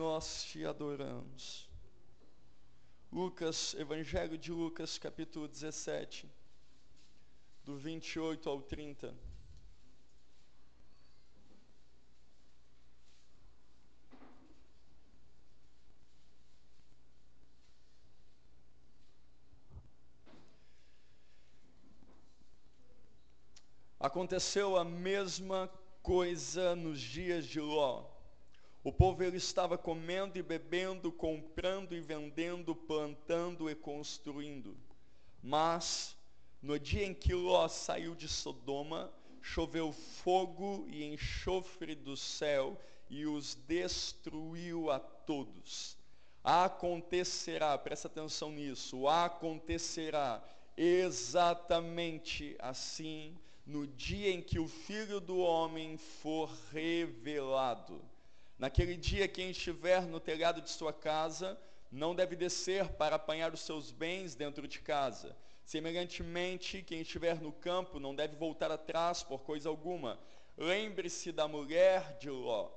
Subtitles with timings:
[0.00, 1.68] nós te adoramos.
[3.12, 6.26] Lucas, Evangelho de Lucas, capítulo 17,
[7.62, 9.14] do 28 ao 30.
[23.98, 25.70] Aconteceu a mesma
[26.02, 28.09] coisa nos dias de Ló.
[28.82, 34.76] O povo ele estava comendo e bebendo, comprando e vendendo, plantando e construindo.
[35.42, 36.16] Mas
[36.62, 39.12] no dia em que Ló saiu de Sodoma,
[39.42, 42.78] choveu fogo e enxofre do céu
[43.10, 45.98] e os destruiu a todos.
[46.42, 50.42] Acontecerá, presta atenção nisso, acontecerá
[50.74, 58.00] exatamente assim no dia em que o Filho do Homem for revelado.
[58.60, 61.58] Naquele dia, quem estiver no telhado de sua casa
[61.90, 65.34] não deve descer para apanhar os seus bens dentro de casa.
[65.64, 70.20] Semelhantemente, quem estiver no campo não deve voltar atrás por coisa alguma.
[70.58, 72.70] Lembre-se da mulher de Ló.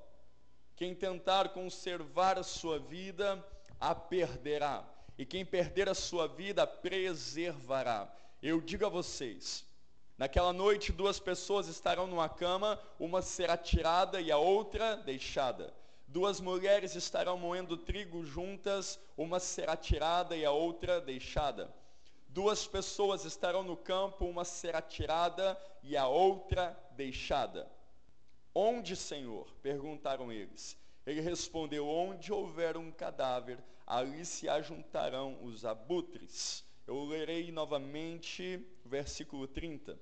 [0.73, 3.45] Quem tentar conservar a sua vida,
[3.77, 4.89] a perderá.
[5.17, 8.09] E quem perder a sua vida, a preservará.
[8.41, 9.65] Eu digo a vocês,
[10.17, 15.73] Naquela noite, duas pessoas estarão numa cama, uma será tirada e a outra deixada.
[16.07, 21.73] Duas mulheres estarão moendo trigo juntas, uma será tirada e a outra deixada.
[22.27, 27.67] Duas pessoas estarão no campo, uma será tirada e a outra deixada.
[28.53, 29.51] Onde, Senhor?
[29.63, 30.77] perguntaram eles.
[31.05, 36.63] Ele respondeu: Onde houver um cadáver, ali se ajuntarão os abutres.
[36.85, 39.97] Eu lerei novamente versículo 30.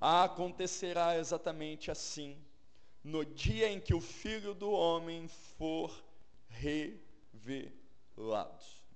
[0.00, 2.36] Acontecerá exatamente assim,
[3.02, 5.92] no dia em que o Filho do Homem for
[6.48, 7.62] revelado.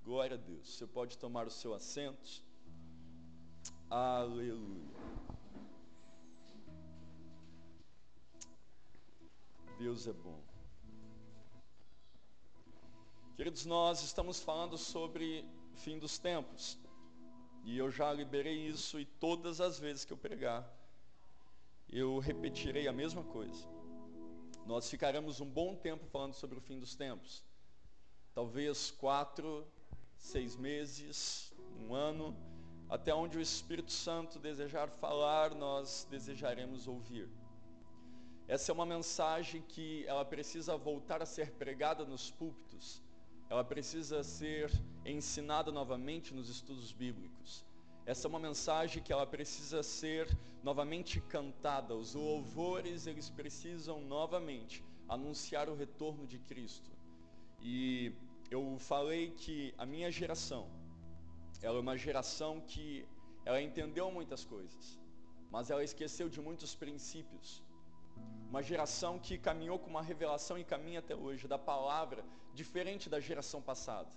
[0.05, 0.77] Glória a Deus.
[0.77, 2.45] Você pode tomar o seu assento.
[3.91, 4.84] Aleluia.
[9.79, 10.41] Deus é bom.
[13.36, 15.45] Queridos, nós estamos falando sobre
[15.77, 16.79] fim dos tempos.
[17.64, 20.69] E eu já liberei isso e todas as vezes que eu pregar,
[21.89, 23.67] eu repetirei a mesma coisa.
[24.64, 27.45] Nós ficaremos um bom tempo falando sobre o fim dos tempos.
[28.35, 29.67] Talvez quatro,
[30.17, 32.37] seis meses, um ano,
[32.89, 37.29] até onde o Espírito Santo desejar falar, nós desejaremos ouvir.
[38.48, 43.03] Essa é uma mensagem que ela precisa voltar a ser pregada nos púlpitos
[43.48, 44.70] ela precisa ser
[45.11, 47.64] ensinada novamente nos estudos bíblicos.
[48.05, 50.28] Essa é uma mensagem que ela precisa ser
[50.62, 51.94] novamente cantada.
[51.94, 56.90] Os louvores, eles precisam novamente anunciar o retorno de Cristo.
[57.61, 58.12] E
[58.50, 60.68] eu falei que a minha geração,
[61.62, 63.06] ela é uma geração que
[63.45, 64.98] ela entendeu muitas coisas,
[65.50, 67.62] mas ela esqueceu de muitos princípios.
[68.48, 72.24] Uma geração que caminhou com uma revelação e caminha até hoje da palavra,
[72.55, 74.11] diferente da geração passada.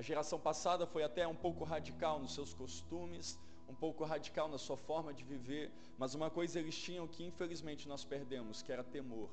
[0.00, 3.38] A geração passada foi até um pouco radical nos seus costumes,
[3.68, 7.86] um pouco radical na sua forma de viver, mas uma coisa eles tinham que infelizmente
[7.86, 9.28] nós perdemos, que era temor,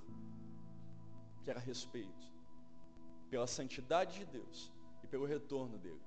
[1.42, 2.26] que era respeito
[3.30, 4.70] pela santidade de Deus
[5.02, 6.04] e pelo retorno dele.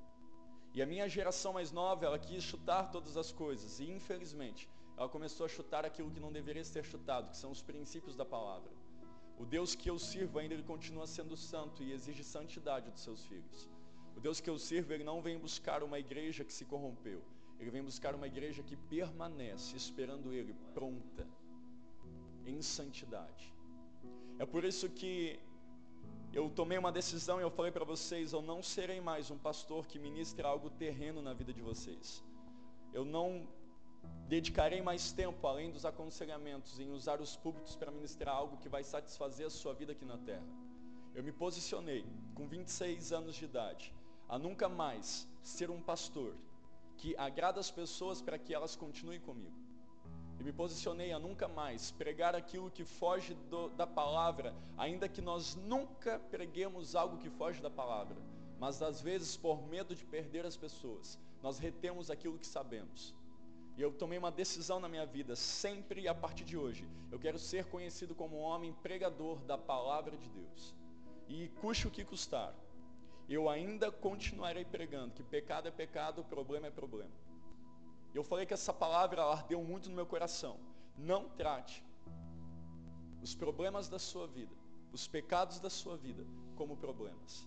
[0.74, 5.08] E a minha geração mais nova, ela quis chutar todas as coisas, e infelizmente, ela
[5.08, 8.70] começou a chutar aquilo que não deveria ser chutado, que são os princípios da palavra.
[9.38, 13.24] O Deus que eu sirvo ainda ele continua sendo santo e exige santidade dos seus
[13.24, 13.70] filhos.
[14.20, 17.22] O Deus que eu sirvo, ele não vem buscar uma igreja que se corrompeu.
[17.58, 21.26] Ele vem buscar uma igreja que permanece esperando ele pronta
[22.44, 23.50] em santidade.
[24.38, 25.40] É por isso que
[26.34, 29.86] eu tomei uma decisão e eu falei para vocês, eu não serei mais um pastor
[29.86, 32.22] que ministra algo terreno na vida de vocês.
[32.92, 33.48] Eu não
[34.28, 38.84] dedicarei mais tempo, além dos aconselhamentos, em usar os púlpitos para ministrar algo que vai
[38.84, 40.46] satisfazer a sua vida aqui na terra.
[41.14, 42.04] Eu me posicionei,
[42.34, 43.94] com 26 anos de idade,
[44.30, 46.36] a nunca mais ser um pastor
[46.96, 49.58] que agrada as pessoas para que elas continuem comigo.
[50.38, 55.20] E me posicionei a nunca mais pregar aquilo que foge do, da palavra, ainda que
[55.20, 58.16] nós nunca preguemos algo que foge da palavra.
[58.58, 63.12] Mas às vezes, por medo de perder as pessoas, nós retemos aquilo que sabemos.
[63.76, 66.86] E eu tomei uma decisão na minha vida, sempre a partir de hoje.
[67.10, 70.74] Eu quero ser conhecido como um homem pregador da palavra de Deus.
[71.28, 72.54] E custe o que custar,
[73.34, 77.12] eu ainda continuarei pregando que pecado é pecado, problema é problema.
[78.12, 80.58] Eu falei que essa palavra ardeu muito no meu coração.
[80.98, 81.84] Não trate
[83.22, 84.54] os problemas da sua vida,
[84.92, 87.46] os pecados da sua vida, como problemas.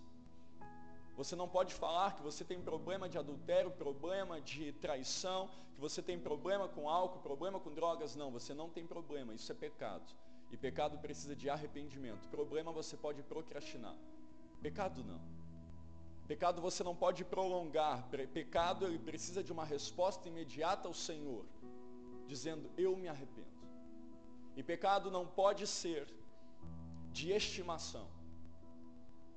[1.16, 6.02] Você não pode falar que você tem problema de adultério, problema de traição, que você
[6.02, 8.16] tem problema com álcool, problema com drogas.
[8.16, 10.12] Não, você não tem problema, isso é pecado.
[10.50, 12.28] E pecado precisa de arrependimento.
[12.28, 13.94] Problema você pode procrastinar.
[14.62, 15.43] Pecado não.
[16.26, 18.08] Pecado você não pode prolongar.
[18.32, 21.44] Pecado ele precisa de uma resposta imediata ao Senhor,
[22.26, 23.54] dizendo: Eu me arrependo.
[24.56, 26.06] E pecado não pode ser
[27.12, 28.08] de estimação.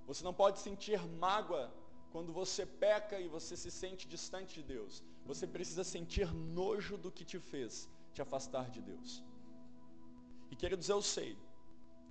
[0.06, 1.74] Você não pode sentir mágoa
[2.12, 5.04] quando você peca e você se sente distante de Deus.
[5.26, 9.24] Você precisa sentir nojo do que te fez te afastar de Deus.
[10.50, 11.38] E queridos, eu sei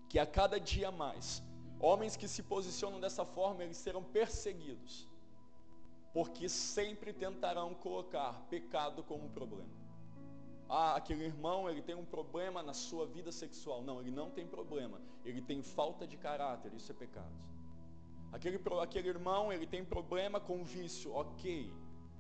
[0.09, 1.43] que a cada dia mais,
[1.81, 5.09] homens que se posicionam dessa forma, eles serão perseguidos,
[6.13, 9.77] porque sempre tentarão colocar pecado como problema.
[10.69, 13.83] Ah, aquele irmão, ele tem um problema na sua vida sexual.
[13.83, 15.01] Não, ele não tem problema.
[15.25, 17.33] Ele tem falta de caráter, isso é pecado.
[18.33, 21.73] Aquele, aquele irmão, ele tem problema com vício, ok.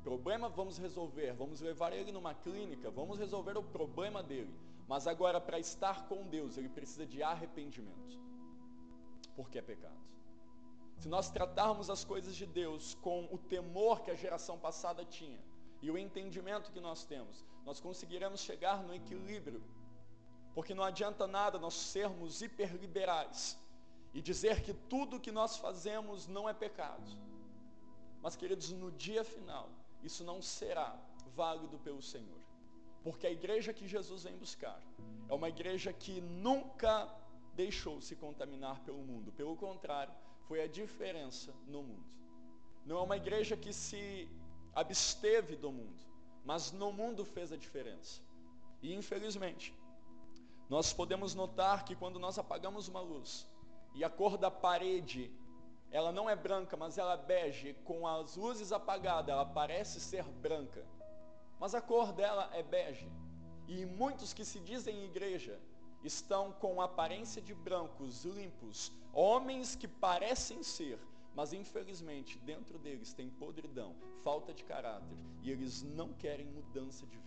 [0.04, 4.54] Problema vamos resolver, vamos levar ele numa clínica, vamos resolver o problema dele.
[4.86, 8.16] Mas agora, para estar com Deus, ele precisa de arrependimento,
[9.36, 10.00] porque é pecado.
[10.96, 15.38] Se nós tratarmos as coisas de Deus com o temor que a geração passada tinha
[15.82, 19.62] e o entendimento que nós temos, nós conseguiremos chegar no equilíbrio,
[20.54, 23.58] porque não adianta nada nós sermos hiperliberais
[24.14, 27.06] e dizer que tudo que nós fazemos não é pecado.
[28.22, 29.68] Mas, queridos, no dia final,
[30.02, 30.98] isso não será
[31.34, 32.40] válido pelo Senhor.
[33.04, 34.80] Porque a igreja que Jesus vem buscar
[35.28, 37.06] é uma igreja que nunca
[37.56, 39.32] deixou se contaminar pelo mundo.
[39.32, 40.14] Pelo contrário,
[40.46, 42.06] foi a diferença no mundo.
[42.84, 44.28] Não é uma igreja que se
[44.74, 46.06] absteve do mundo,
[46.44, 48.20] mas no mundo fez a diferença.
[48.82, 49.74] E infelizmente,
[50.68, 53.48] nós podemos notar que quando nós apagamos uma luz,
[53.94, 55.32] e a cor da parede,
[55.90, 60.24] ela não é branca, mas ela é bege, com as luzes apagadas, ela parece ser
[60.24, 60.84] branca.
[61.58, 63.10] Mas a cor dela é bege.
[63.66, 65.58] E muitos que se dizem igreja
[66.02, 70.98] estão com aparência de brancos, limpos, homens que parecem ser,
[71.34, 77.16] mas infelizmente dentro deles tem podridão, falta de caráter, e eles não querem mudança de
[77.16, 77.26] vida.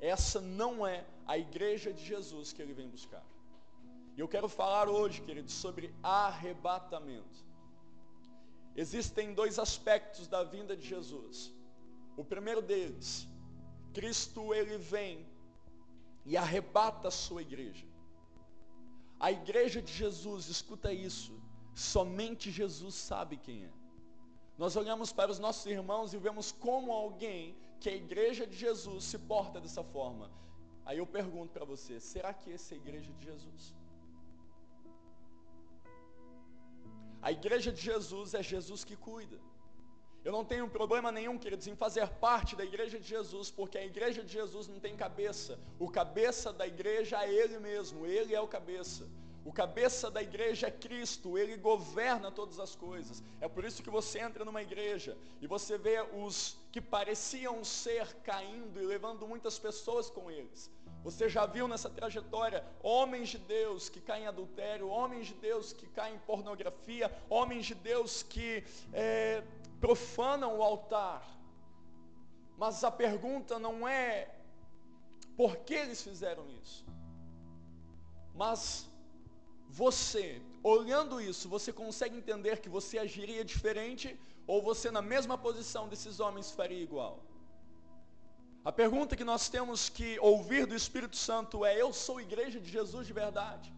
[0.00, 3.24] Essa não é a igreja de Jesus que ele vem buscar.
[4.16, 7.46] E eu quero falar hoje, queridos, sobre arrebatamento.
[8.76, 11.52] Existem dois aspectos da vinda de Jesus.
[12.16, 13.28] O primeiro deles,
[13.92, 15.26] Cristo ele vem
[16.30, 17.86] e arrebata a sua igreja.
[19.26, 21.34] A igreja de Jesus, escuta isso,
[21.74, 23.72] somente Jesus sabe quem é.
[24.62, 29.04] Nós olhamos para os nossos irmãos e vemos como alguém que a igreja de Jesus
[29.10, 30.26] se porta dessa forma.
[30.84, 33.74] Aí eu pergunto para você, será que essa é a igreja de Jesus?
[37.22, 39.38] A igreja de Jesus é Jesus que cuida.
[40.28, 43.86] Eu não tenho problema nenhum, queridos, em fazer parte da igreja de Jesus, porque a
[43.86, 45.58] igreja de Jesus não tem cabeça.
[45.78, 49.08] O cabeça da igreja é Ele mesmo, Ele é o cabeça.
[49.42, 53.22] O cabeça da igreja é Cristo, Ele governa todas as coisas.
[53.40, 58.12] É por isso que você entra numa igreja e você vê os que pareciam ser
[58.16, 60.70] caindo e levando muitas pessoas com eles.
[61.02, 65.72] Você já viu nessa trajetória homens de Deus que caem em adultério, homens de Deus
[65.72, 69.42] que caem em pornografia, homens de Deus que é,
[69.80, 71.22] profanam o altar.
[72.56, 74.34] Mas a pergunta não é
[75.36, 76.84] por que eles fizeram isso.
[78.34, 78.60] Mas
[79.68, 85.88] você, olhando isso, você consegue entender que você agiria diferente ou você na mesma posição
[85.88, 87.14] desses homens faria igual?
[88.64, 92.70] A pergunta que nós temos que ouvir do Espírito Santo é: Eu sou igreja de
[92.70, 93.72] Jesus de verdade?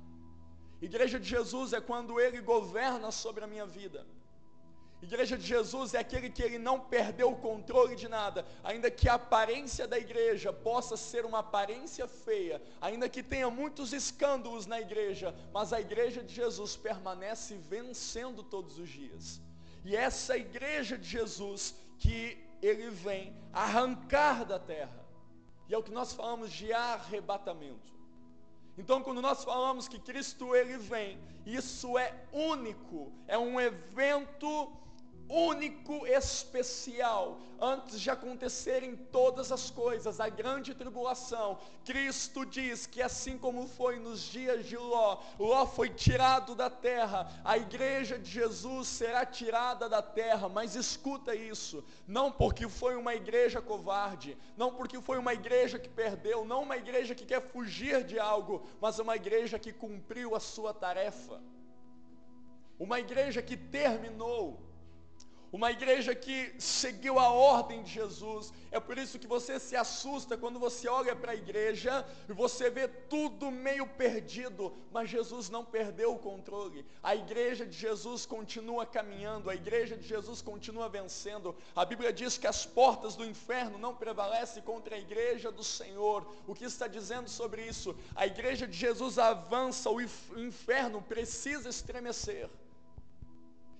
[0.80, 4.07] Igreja de Jesus é quando Ele governa sobre a minha vida.
[5.02, 9.09] Igreja de Jesus é aquele que ele não perdeu o controle de nada, ainda que
[9.09, 14.78] a aparência da igreja possa ser uma aparência feia, ainda que tenha muitos escândalos na
[14.78, 19.40] igreja, mas a igreja de Jesus permanece vencendo todos os dias.
[19.85, 25.00] E essa igreja de Jesus que ele vem arrancar da terra.
[25.66, 27.90] E é o que nós falamos de arrebatamento.
[28.76, 34.73] Então, quando nós falamos que Cristo ele vem, isso é único, é um evento
[35.31, 41.59] único, especial, antes de acontecerem todas as coisas, a grande tribulação.
[41.85, 47.31] Cristo diz que assim como foi nos dias de Ló, Ló foi tirado da terra,
[47.45, 53.15] a igreja de Jesus será tirada da terra, mas escuta isso, não porque foi uma
[53.15, 58.03] igreja covarde, não porque foi uma igreja que perdeu, não uma igreja que quer fugir
[58.05, 61.41] de algo, mas uma igreja que cumpriu a sua tarefa.
[62.79, 64.70] uma igreja que terminou,
[65.52, 68.52] uma igreja que seguiu a ordem de Jesus.
[68.71, 72.71] É por isso que você se assusta quando você olha para a igreja e você
[72.71, 76.87] vê tudo meio perdido, mas Jesus não perdeu o controle.
[77.02, 81.57] A igreja de Jesus continua caminhando, a igreja de Jesus continua vencendo.
[81.75, 86.25] A Bíblia diz que as portas do inferno não prevalecem contra a igreja do Senhor.
[86.47, 87.97] O que está dizendo sobre isso?
[88.14, 92.49] A igreja de Jesus avança, o inferno precisa estremecer.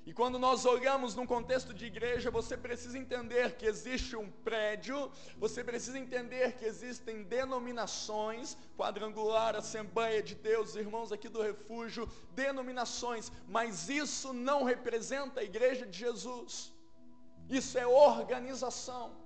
[0.07, 5.11] E quando nós olhamos num contexto de igreja, você precisa entender que existe um prédio,
[5.37, 13.31] você precisa entender que existem denominações, quadrangular, Assembleia de Deus, irmãos aqui do refúgio, denominações,
[13.47, 16.73] mas isso não representa a igreja de Jesus.
[17.49, 19.20] Isso é organização.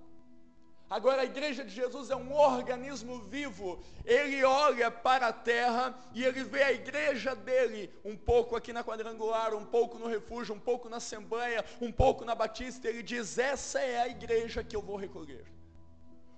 [0.88, 3.82] Agora a igreja de Jesus é um organismo vivo.
[4.04, 8.84] Ele olha para a terra e ele vê a igreja dele, um pouco aqui na
[8.84, 12.88] quadrangular, um pouco no refúgio, um pouco na assembleia, um pouco na batista.
[12.88, 15.44] Ele diz: essa é a igreja que eu vou recolher.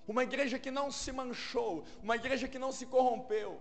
[0.07, 3.61] Uma igreja que não se manchou, uma igreja que não se corrompeu.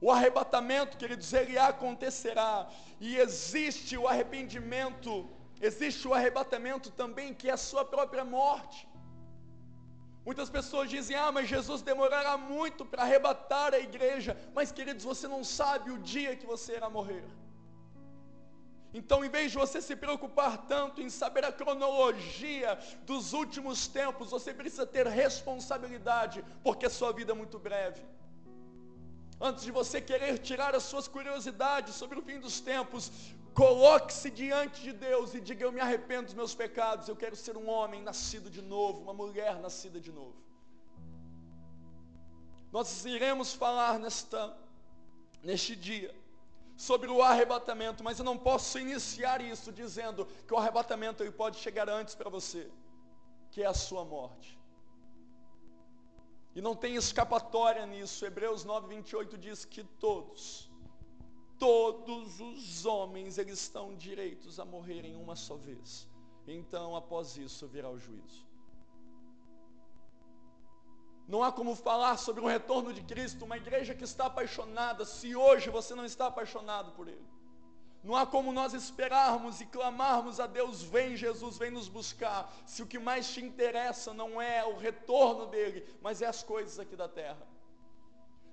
[0.00, 2.70] O arrebatamento, queridos, ele acontecerá.
[3.00, 5.28] E existe o arrependimento,
[5.60, 8.86] existe o arrebatamento também, que é a sua própria morte.
[10.28, 14.36] Muitas pessoas dizem, ah, mas Jesus demorará muito para arrebatar a igreja.
[14.52, 17.24] Mas, queridos, você não sabe o dia que você irá morrer.
[18.98, 24.30] Então, em vez de você se preocupar tanto em saber a cronologia dos últimos tempos,
[24.36, 28.02] você precisa ter responsabilidade, porque a sua vida é muito breve.
[29.40, 33.12] Antes de você querer tirar as suas curiosidades sobre o fim dos tempos,
[33.56, 37.08] Coloque-se diante de Deus e diga: Eu me arrependo dos meus pecados.
[37.08, 40.36] Eu quero ser um homem nascido de novo, uma mulher nascida de novo.
[42.70, 44.54] Nós iremos falar nesta,
[45.42, 46.14] neste dia
[46.76, 51.56] sobre o arrebatamento, mas eu não posso iniciar isso dizendo que o arrebatamento ele pode
[51.56, 52.70] chegar antes para você,
[53.50, 54.58] que é a sua morte.
[56.54, 58.26] E não tem escapatória nisso.
[58.26, 60.65] Hebreus 9:28 diz que todos
[61.58, 66.08] todos os homens eles estão direitos a morrerem uma só vez.
[66.46, 68.46] Então, após isso, virá o juízo.
[71.26, 75.34] Não há como falar sobre o retorno de Cristo, uma igreja que está apaixonada, se
[75.34, 77.26] hoje você não está apaixonado por Ele.
[78.04, 82.80] Não há como nós esperarmos e clamarmos a Deus, vem Jesus, vem nos buscar, se
[82.80, 86.94] o que mais te interessa não é o retorno dele, mas é as coisas aqui
[86.94, 87.44] da terra.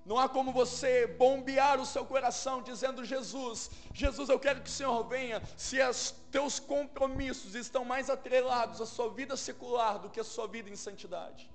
[0.04, 4.72] Não há como você bombear o seu coração dizendo: Jesus, Jesus, eu quero que o
[4.72, 10.20] Senhor venha, se os teus compromissos estão mais atrelados à sua vida secular do que
[10.20, 11.50] à sua vida em santidade.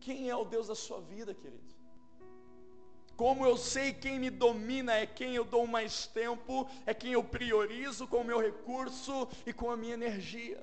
[0.00, 1.74] Quem é o Deus da sua vida, querido?
[3.16, 7.24] Como eu sei quem me domina é quem eu dou mais tempo, é quem eu
[7.24, 10.60] priorizo com o meu recurso e com a minha energia.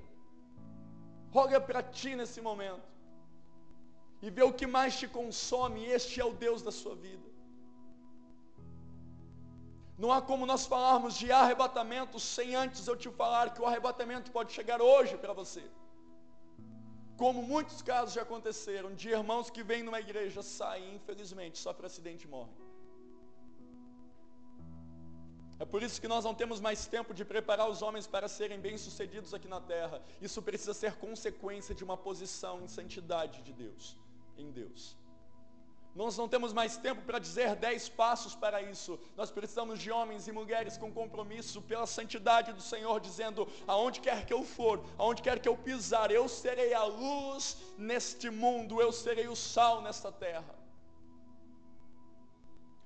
[1.31, 2.92] Roga para ti nesse momento
[4.25, 7.27] e vê o que mais te consome, este é o Deus da sua vida.
[10.01, 14.31] Não há como nós falarmos de arrebatamento sem antes eu te falar que o arrebatamento
[14.37, 15.63] pode chegar hoje para você.
[17.21, 22.23] Como muitos casos já aconteceram, de irmãos que vêm numa igreja, saem, infelizmente, para acidente
[22.25, 22.55] e morrem.
[25.63, 28.59] É por isso que nós não temos mais tempo de preparar os homens para serem
[28.67, 30.01] bem-sucedidos aqui na terra.
[30.21, 33.85] Isso precisa ser consequência de uma posição em santidade de Deus
[34.37, 34.97] em Deus.
[35.95, 38.99] Nós não temos mais tempo para dizer dez passos para isso.
[39.15, 44.25] Nós precisamos de homens e mulheres com compromisso pela santidade do Senhor, dizendo: aonde quer
[44.25, 48.91] que eu for, aonde quer que eu pisar, eu serei a luz neste mundo, eu
[48.91, 50.55] serei o sal nesta terra.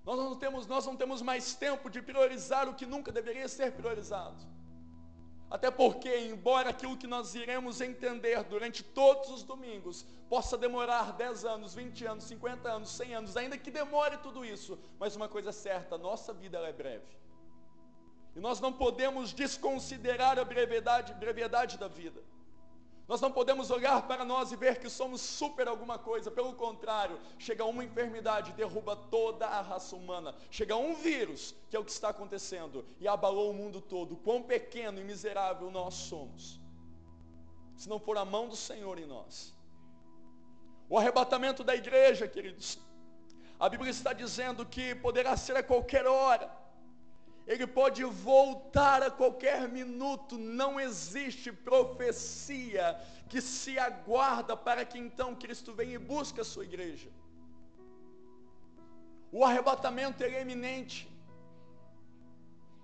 [0.04, 3.72] Nós não temos, nós não temos mais tempo de priorizar o que nunca deveria ser
[3.72, 4.57] priorizado.
[5.50, 11.46] Até porque, embora aquilo que nós iremos entender durante todos os domingos possa demorar 10
[11.46, 15.50] anos, 20 anos, 50 anos, 100 anos, ainda que demore tudo isso, mas uma coisa
[15.50, 17.18] é certa, nossa vida é breve.
[18.36, 22.22] E nós não podemos desconsiderar a brevidade, brevidade da vida.
[23.08, 26.30] Nós não podemos olhar para nós e ver que somos super alguma coisa.
[26.30, 30.36] Pelo contrário, chega uma enfermidade, derruba toda a raça humana.
[30.52, 34.18] Chega um vírus, que é o que está acontecendo, e abalou o mundo todo.
[34.18, 36.60] Quão pequeno e miserável nós somos.
[37.78, 39.56] Se não for a mão do Senhor em nós.
[40.90, 42.78] O arrebatamento da igreja, queridos.
[43.58, 46.52] A Bíblia está dizendo que poderá ser a qualquer hora
[47.48, 53.00] ele pode voltar a qualquer minuto, não existe profecia
[53.30, 57.10] que se aguarda para que então Cristo venha e busque a sua igreja.
[59.32, 61.10] O arrebatamento é eminente.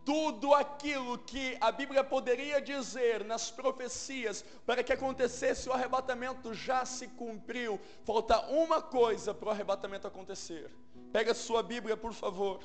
[0.05, 6.85] tudo aquilo que a Bíblia poderia dizer nas profecias para que acontecesse o arrebatamento já
[6.85, 7.79] se cumpriu.
[8.03, 10.69] Falta uma coisa para o arrebatamento acontecer.
[11.11, 12.59] Pega sua Bíblia, por favor.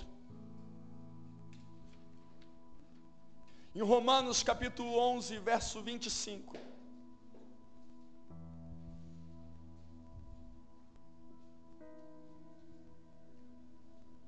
[3.79, 6.57] Em Romanos capítulo 11, verso 25.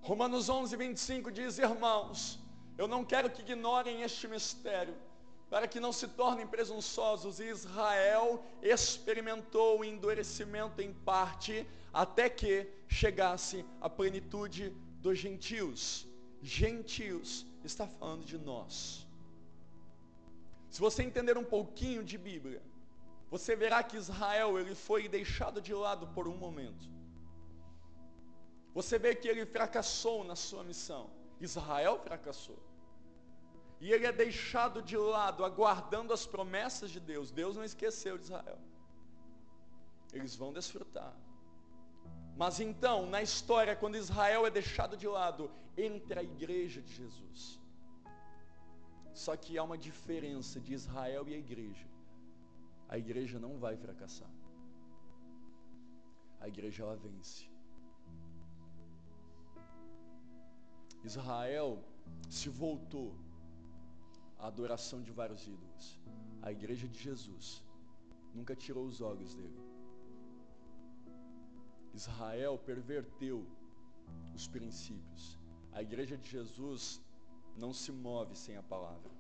[0.03, 2.39] Romanos 11, 25 diz: Irmãos,
[2.79, 4.95] eu não quero que ignorem este mistério,
[5.51, 7.41] para que não se tornem presunçosos.
[7.41, 14.71] Israel experimentou o endurecimento em parte, até que chegasse a plenitude
[15.03, 16.07] dos gentios.
[16.41, 19.10] Gentios está falando de nós.
[20.71, 22.63] Se você entender um pouquinho de Bíblia,
[23.29, 26.87] você verá que Israel ele foi deixado de lado por um momento.
[28.73, 31.11] Você vê que ele fracassou na sua missão.
[31.41, 32.59] Israel fracassou.
[33.81, 37.31] E ele é deixado de lado, aguardando as promessas de Deus.
[37.31, 38.59] Deus não esqueceu de Israel.
[40.13, 41.15] Eles vão desfrutar.
[42.37, 47.60] Mas então, na história, quando Israel é deixado de lado, entra a igreja de Jesus.
[49.23, 51.89] Só que há uma diferença de Israel e a igreja.
[52.93, 54.31] A igreja não vai fracassar.
[56.45, 57.43] A igreja ela vence.
[61.11, 61.69] Israel
[62.39, 63.11] se voltou
[64.39, 65.87] à adoração de vários ídolos.
[66.41, 67.63] A igreja de Jesus
[68.39, 69.61] nunca tirou os olhos dele.
[71.93, 73.39] Israel perverteu
[74.35, 75.39] os princípios.
[75.73, 76.83] A igreja de Jesus
[77.57, 79.11] não se move sem a palavra.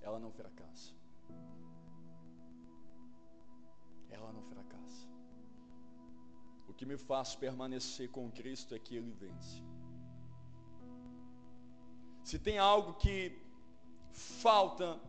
[0.00, 0.92] Ela não fracassa.
[4.10, 5.06] Ela não fracassa.
[6.68, 9.62] O que me faz permanecer com Cristo é que Ele vence.
[12.24, 13.40] Se tem algo que
[14.12, 15.00] falta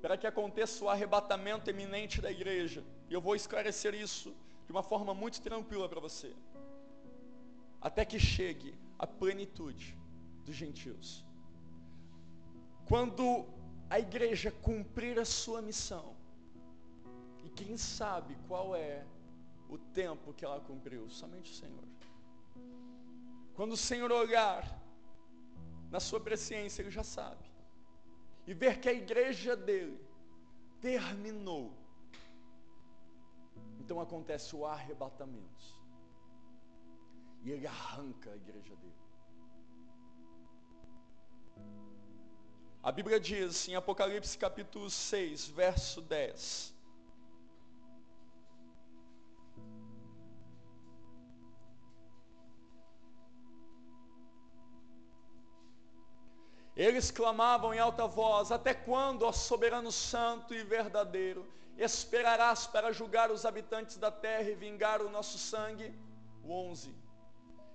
[0.00, 4.34] para que aconteça o arrebatamento eminente da igreja, e eu vou esclarecer isso
[4.66, 6.34] de uma forma muito tranquila para você,
[7.80, 9.96] até que chegue a plenitude
[10.46, 11.24] dos gentios.
[12.90, 13.24] Quando
[13.90, 16.06] a igreja cumprir a sua missão,
[17.44, 19.04] e quem sabe qual é
[19.68, 21.10] o tempo que ela cumpriu?
[21.10, 21.84] Somente o Senhor.
[23.56, 24.62] Quando o Senhor olhar
[25.90, 27.44] na sua presciência, ele já sabe.
[28.46, 29.98] E ver que a igreja dele
[30.80, 31.72] terminou.
[33.80, 35.66] Então acontece o arrebatamento.
[37.42, 39.05] E ele arranca a igreja dele.
[42.86, 46.72] A Bíblia diz em Apocalipse capítulo 6, verso 10.
[56.76, 61.44] Eles clamavam em alta voz: Até quando, ó soberano santo e verdadeiro,
[61.76, 65.92] esperarás para julgar os habitantes da terra e vingar o nosso sangue?
[66.44, 66.94] O 11.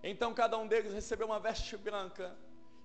[0.01, 2.33] Então cada um deles recebeu uma veste branca,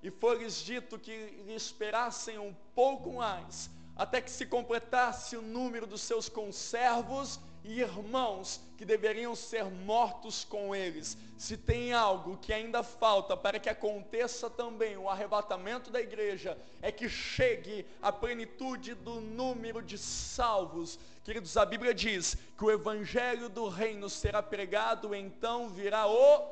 [0.02, 1.12] e foi-lhes dito que
[1.48, 8.60] esperassem um pouco mais, até que se completasse o número dos seus conservos e irmãos
[8.78, 11.18] que deveriam ser mortos com eles.
[11.36, 16.92] Se tem algo que ainda falta para que aconteça também o arrebatamento da igreja, é
[16.92, 20.98] que chegue a plenitude do número de salvos.
[21.24, 26.48] Queridos, a Bíblia diz que o evangelho do reino será pregado, então virá o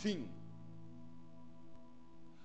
[0.00, 0.26] fim.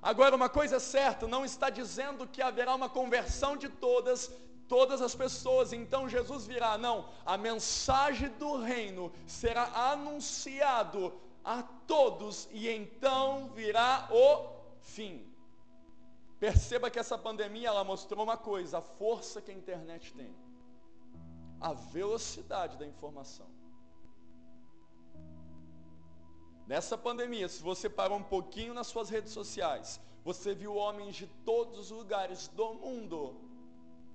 [0.01, 4.31] Agora, uma coisa é certa, não está dizendo que haverá uma conversão de todas,
[4.67, 6.77] todas as pessoas, então Jesus virá.
[6.77, 15.25] Não, a mensagem do reino será anunciado a todos e então virá o fim.
[16.39, 20.33] Perceba que essa pandemia ela mostrou uma coisa, a força que a internet tem.
[21.59, 23.58] A velocidade da informação.
[26.69, 31.25] Nessa pandemia, se você parou um pouquinho nas suas redes sociais, você viu homens de
[31.43, 33.41] todos os lugares do mundo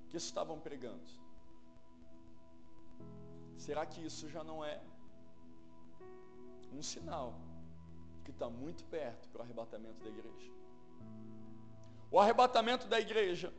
[0.08, 1.10] que estavam pregando.
[3.56, 4.80] Será que isso já não é
[6.72, 7.34] um sinal
[8.24, 10.52] que está muito perto para o arrebatamento da igreja?
[12.08, 13.52] O arrebatamento da igreja,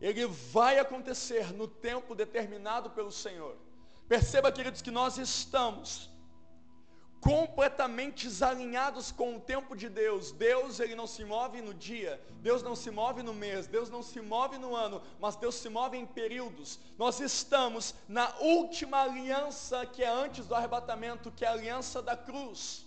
[0.00, 3.56] ele vai acontecer no tempo determinado pelo Senhor.
[4.06, 6.11] Perceba, queridos, que nós estamos
[7.22, 10.32] completamente desalinhados com o tempo de Deus.
[10.32, 14.02] Deus, ele não se move no dia, Deus não se move no mês, Deus não
[14.02, 16.80] se move no ano, mas Deus se move em períodos.
[16.98, 22.16] Nós estamos na última aliança que é antes do arrebatamento, que é a aliança da
[22.16, 22.84] cruz.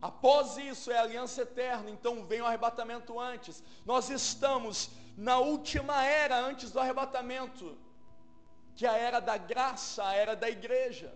[0.00, 3.60] Após isso é aliança eterna, então vem o arrebatamento antes.
[3.84, 7.76] Nós estamos na última era antes do arrebatamento,
[8.76, 11.12] que é a era da graça, a era da igreja.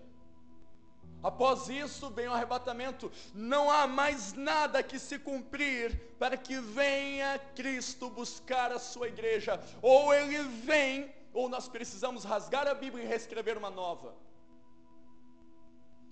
[1.24, 3.10] Após isso vem o arrebatamento.
[3.32, 9.58] Não há mais nada que se cumprir para que venha Cristo buscar a sua igreja.
[9.80, 14.14] Ou ele vem, ou nós precisamos rasgar a Bíblia e reescrever uma nova.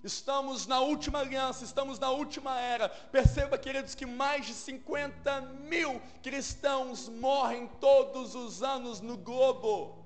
[0.03, 2.89] Estamos na última aliança, estamos na última era.
[2.89, 10.02] Perceba, queridos, que mais de 50 mil cristãos morrem todos os anos no globo.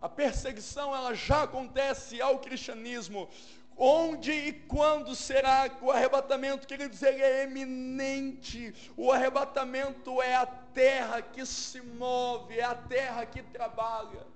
[0.00, 3.28] A perseguição ela já acontece ao cristianismo.
[3.78, 6.66] Onde e quando será o arrebatamento?
[6.66, 8.74] Queridos, ele é eminente.
[8.96, 14.26] O arrebatamento é a terra que se move, é a terra que trabalha.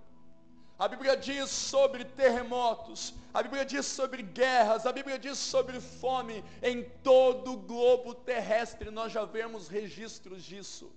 [0.79, 6.43] A Bíblia diz sobre terremotos, a Bíblia diz sobre guerras, a Bíblia diz sobre fome.
[6.63, 10.91] Em todo o globo terrestre nós já vemos registros disso.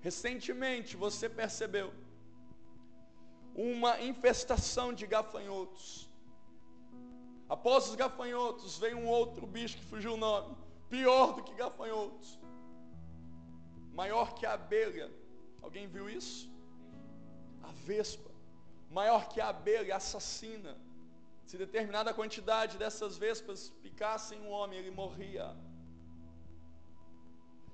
[0.00, 1.92] Recentemente você percebeu
[3.54, 6.08] uma infestação de gafanhotos.
[7.48, 10.56] Após os gafanhotos, veio um outro bicho que fugiu o nome,
[10.88, 12.38] pior do que gafanhotos,
[13.92, 15.10] maior que a abelha.
[15.62, 16.50] Alguém viu isso?
[17.62, 18.30] a vespa,
[18.90, 20.76] maior que a abelha, assassina.
[21.46, 25.56] Se determinada quantidade dessas vespas picassem um homem, ele morria.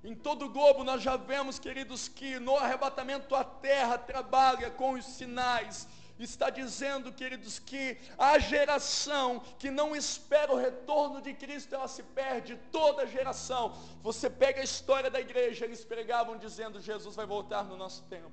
[0.07, 4.93] Em todo o globo nós já vemos, queridos, que no arrebatamento a terra trabalha com
[4.93, 5.89] os sinais.
[6.17, 12.05] Está dizendo, queridos, que a geração que não espera o retorno de Cristo, ela se
[12.05, 13.75] perde, toda geração.
[14.01, 18.31] Você pega a história da igreja, eles pregavam dizendo: Jesus vai voltar no nosso tempo.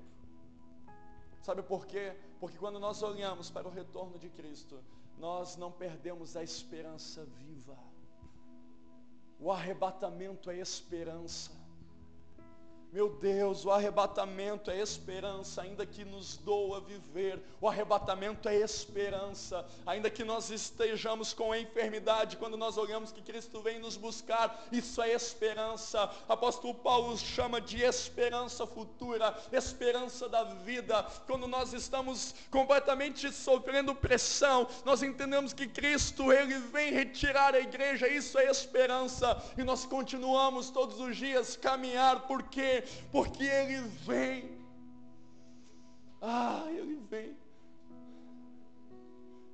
[1.42, 2.16] Sabe por quê?
[2.40, 4.80] Porque quando nós olhamos para o retorno de Cristo,
[5.18, 7.76] nós não perdemos a esperança viva.
[9.40, 11.62] O arrebatamento é esperança.
[12.94, 17.42] Meu Deus, o arrebatamento é esperança, ainda que nos doa viver.
[17.60, 23.62] O arrebatamento é esperança, ainda que nós estejamos com enfermidade, quando nós olhamos que Cristo
[23.62, 26.08] vem nos buscar, isso é esperança.
[26.30, 31.02] Apóstolo Paulo chama de esperança futura, esperança da vida.
[31.26, 38.08] Quando nós estamos completamente sofrendo pressão, nós entendemos que Cristo ele vem retirar a igreja,
[38.08, 39.36] isso é esperança.
[39.58, 44.58] E nós continuamos todos os dias caminhar porque porque Ele vem.
[46.22, 47.38] Ah, Ele vem.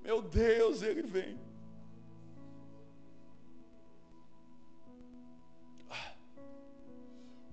[0.03, 1.49] Meu Deus, Ele vem.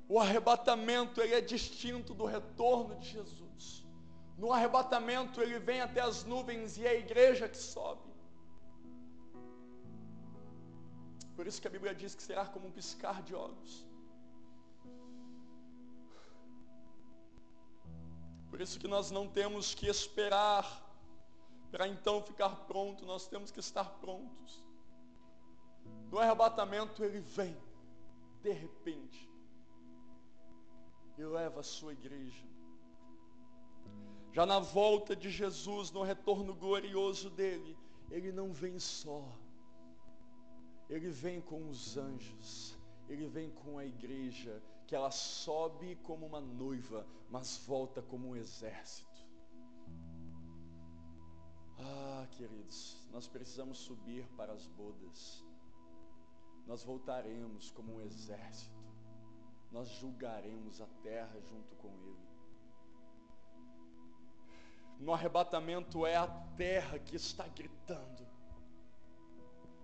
[0.08, 3.84] O arrebatamento ele é distinto do retorno de Jesus.
[4.38, 8.06] No arrebatamento ele vem até as nuvens e é a igreja que sobe.
[11.34, 13.85] Por isso que a Bíblia diz que será como um piscar de olhos.
[18.56, 20.82] Por isso que nós não temos que esperar
[21.70, 24.64] para então ficar pronto, nós temos que estar prontos.
[26.10, 27.54] No arrebatamento ele vem,
[28.42, 29.30] de repente,
[31.18, 32.46] e leva a sua igreja.
[34.32, 37.76] Já na volta de Jesus, no retorno glorioso dele,
[38.10, 39.22] ele não vem só,
[40.88, 42.74] ele vem com os anjos,
[43.06, 48.36] ele vem com a igreja, que ela sobe como uma noiva, mas volta como um
[48.36, 49.26] exército.
[51.78, 55.44] Ah, queridos, nós precisamos subir para as bodas.
[56.66, 58.74] Nós voltaremos como um exército.
[59.70, 62.26] Nós julgaremos a terra junto com ele.
[64.98, 68.26] No arrebatamento é a terra que está gritando.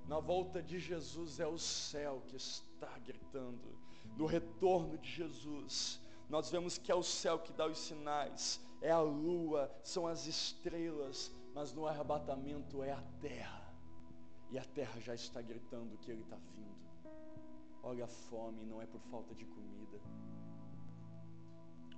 [0.07, 3.83] Na volta de Jesus é o céu que está gritando
[4.17, 8.91] do retorno de Jesus, nós vemos que é o céu que dá os sinais, é
[8.91, 13.63] a lua, são as estrelas, mas no arrebatamento é a terra.
[14.51, 16.73] E a terra já está gritando que ele está vindo.
[17.83, 20.01] Olha a fome, não é por falta de comida.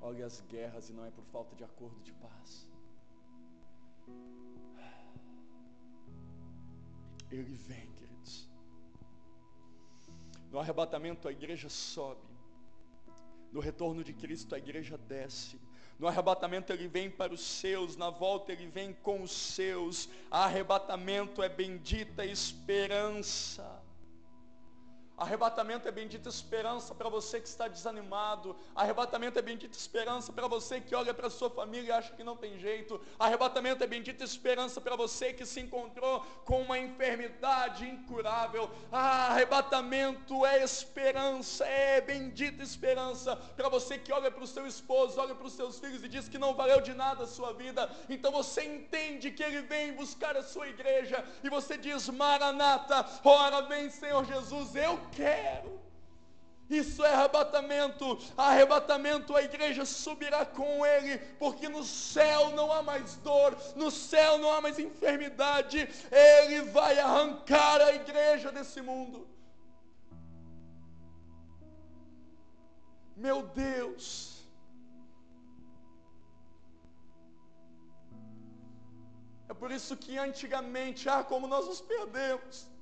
[0.01, 2.69] Olha as guerras e não é por falta de acordo de paz.
[7.35, 7.95] Ele vem,
[10.55, 12.23] no arrebatamento a igreja sobe.
[13.51, 15.61] No retorno de Cristo a igreja desce.
[15.99, 20.09] No arrebatamento ele vem para os seus, na volta ele vem com os seus.
[20.31, 23.74] Arrebatamento é bendita esperança.
[25.17, 28.57] Arrebatamento é bendita esperança para você que está desanimado.
[28.75, 32.37] Arrebatamento é bendita esperança para você que olha para sua família e acha que não
[32.37, 33.01] tem jeito.
[33.17, 38.69] Arrebatamento é bendita esperança para você que se encontrou com uma enfermidade incurável.
[38.91, 45.21] Ah, arrebatamento é esperança, é bendita esperança para você que olha para o seu esposo,
[45.21, 47.89] olha para os seus filhos e diz que não valeu de nada a sua vida.
[48.09, 53.63] Então você entende que ele vem buscar a sua igreja e você diz: Maranata, ora
[53.63, 55.75] vem Senhor Jesus, eu quero.
[56.69, 58.19] Isso é arrebatamento.
[58.37, 64.39] Arrebatamento, a igreja subirá com ele, porque no céu não há mais dor, no céu
[64.39, 65.89] não há mais enfermidade.
[66.11, 69.29] Ele vai arrancar a igreja desse mundo.
[73.17, 74.35] Meu Deus.
[79.49, 82.74] É por isso que antigamente, ah, como nós nos perdemos.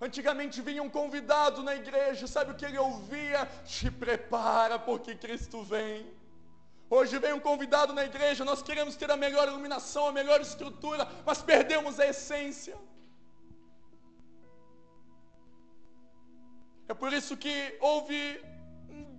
[0.00, 3.46] Antigamente vinha um convidado na igreja, sabe o que ele ouvia?
[3.64, 6.06] Te prepara porque Cristo vem.
[6.90, 11.08] Hoje vem um convidado na igreja, nós queremos ter a melhor iluminação, a melhor estrutura,
[11.24, 12.76] mas perdemos a essência.
[16.86, 18.18] É por isso que houve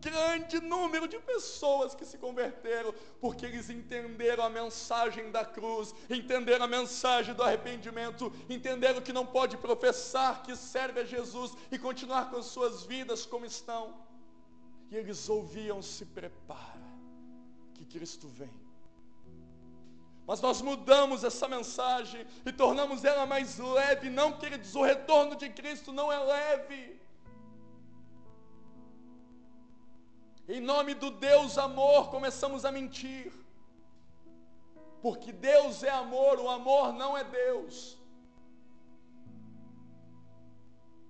[0.05, 6.65] grande número de pessoas que se converteram, porque eles entenderam a mensagem da cruz, entenderam
[6.65, 12.29] a mensagem do arrependimento, entenderam que não pode professar que serve a Jesus e continuar
[12.29, 13.83] com suas vidas como estão.
[14.91, 16.89] E eles ouviam: se prepara,
[17.73, 18.65] que Cristo vem.
[20.27, 24.09] Mas nós mudamos essa mensagem e tornamos ela mais leve.
[24.09, 26.94] Não, queridos, o retorno de Cristo não é leve.
[30.47, 33.31] Em nome do Deus amor, começamos a mentir.
[35.01, 37.97] Porque Deus é amor, o amor não é Deus.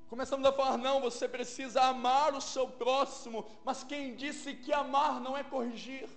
[0.08, 5.20] Começamos a falar, não, você precisa amar o seu próximo, mas quem disse que amar
[5.20, 6.08] não é corrigir?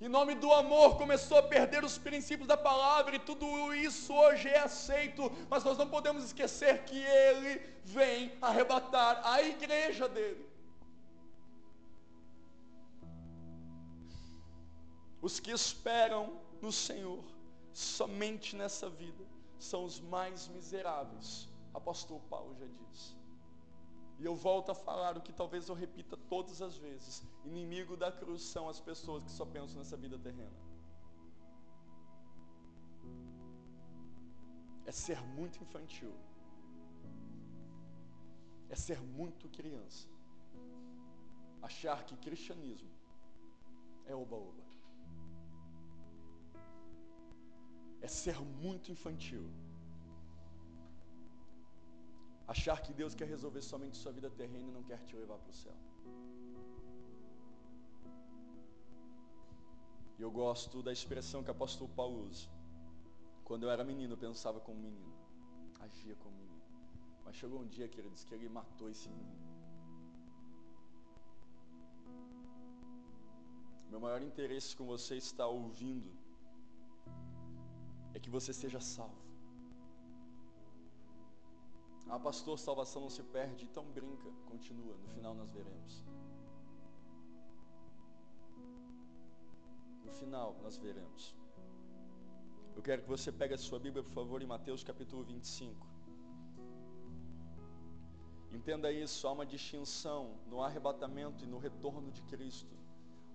[0.00, 4.48] Em nome do amor, começou a perder os princípios da palavra, e tudo isso hoje
[4.48, 10.48] é aceito, mas nós não podemos esquecer que Ele vem arrebatar a igreja dele.
[15.20, 17.22] Os que esperam no Senhor,
[17.74, 19.24] somente nessa vida,
[19.58, 21.46] são os mais miseráveis.
[21.74, 23.14] Apóstolo Paulo já diz.
[24.18, 28.10] E eu volto a falar o que talvez eu repita todas as vezes: inimigo da
[28.20, 30.58] cruz são as pessoas que só pensam nessa vida terrena.
[34.90, 36.14] É ser muito infantil.
[38.68, 40.08] É ser muito criança.
[41.62, 42.92] Achar que cristianismo
[44.06, 44.64] é oba-oba.
[48.00, 49.46] É ser muito infantil
[52.52, 55.50] achar que Deus quer resolver somente sua vida terrena e não quer te levar para
[55.50, 55.76] o céu.
[60.20, 62.46] E eu gosto da expressão que o apóstolo Paulo usa.
[63.42, 65.14] Quando eu era menino, eu pensava como menino,
[65.80, 66.62] agia como menino.
[67.24, 69.40] Mas chegou um dia, queridos, que ele matou esse menino.
[73.88, 76.12] Meu maior interesse com você está ouvindo
[78.12, 79.24] é que você seja salvo.
[82.10, 86.04] Ah, pastor, salvação não se perde, então brinca, continua, no final nós veremos.
[90.10, 91.34] No final nós veremos.
[92.74, 95.86] Eu quero que você pegue a sua Bíblia, por favor, em Mateus capítulo 25.
[98.50, 102.74] Entenda isso, há uma distinção no arrebatamento e no retorno de Cristo.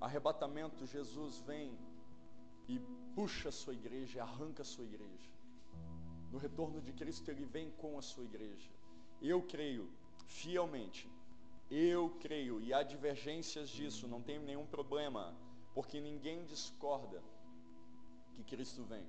[0.01, 1.77] Arrebatamento, Jesus vem
[2.67, 2.77] e
[3.15, 5.35] puxa a sua igreja, arranca a sua igreja
[6.35, 8.69] no retorno de Cristo, ele vem com a sua igreja.
[9.21, 9.89] Eu creio
[10.27, 11.09] fielmente,
[11.71, 15.33] eu creio, e há divergências disso, não tem nenhum problema,
[15.75, 17.21] porque ninguém discorda
[18.33, 19.05] que Cristo vem.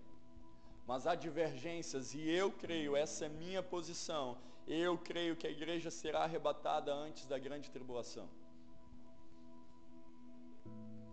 [0.87, 5.90] Mas há divergências, e eu creio, essa é minha posição, eu creio que a igreja
[5.90, 8.29] será arrebatada antes da grande tribulação.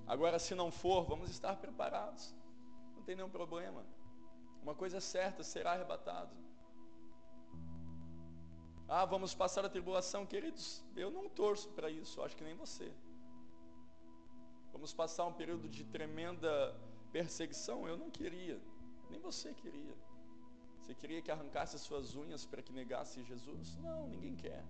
[0.08, 2.36] Agora, se não for, vamos estar preparados,
[2.96, 3.86] não tem nenhum problema.
[4.62, 6.36] Uma coisa é certa, será arrebatado.
[8.88, 10.84] Ah, vamos passar a tribulação, queridos.
[10.96, 12.92] Eu não torço para isso, acho que nem você.
[14.84, 16.52] Vamos passar um período de tremenda
[17.10, 18.60] perseguição, eu não queria,
[19.10, 19.96] nem você queria.
[20.78, 23.78] Você queria que arrancasse as suas unhas para que negasse Jesus?
[23.78, 24.62] Não, ninguém quer.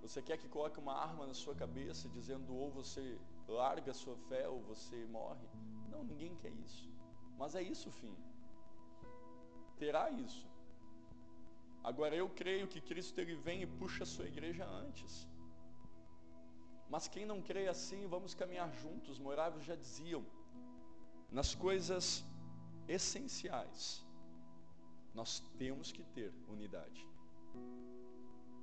[0.00, 3.16] Você quer que coloque uma arma na sua cabeça dizendo ou você
[3.46, 5.46] larga a sua fé ou você morre?
[5.88, 6.90] Não, ninguém quer isso.
[7.38, 8.16] Mas é isso o fim
[9.78, 10.44] terá isso.
[11.84, 15.28] Agora eu creio que Cristo ele vem e puxa a sua igreja antes.
[16.92, 19.18] Mas quem não crê assim, vamos caminhar juntos.
[19.26, 20.22] Moravos já diziam,
[21.38, 22.22] nas coisas
[22.86, 24.04] essenciais,
[25.14, 27.02] nós temos que ter unidade.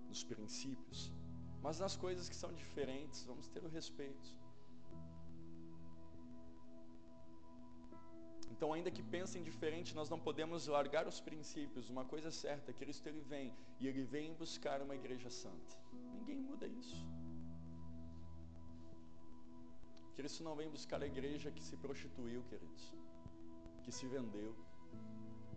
[0.07, 1.11] Nos princípios.
[1.63, 4.29] Mas nas coisas que são diferentes, vamos ter o respeito.
[8.51, 11.89] Então, ainda que pensem diferente, nós não podemos largar os princípios.
[11.89, 15.75] Uma coisa é certa, Cristo ele vem e ele vem buscar uma igreja santa.
[16.13, 17.03] Ninguém muda isso.
[20.19, 22.93] Cristo não vem buscar a igreja que se prostituiu, queridos,
[23.83, 24.53] que se vendeu.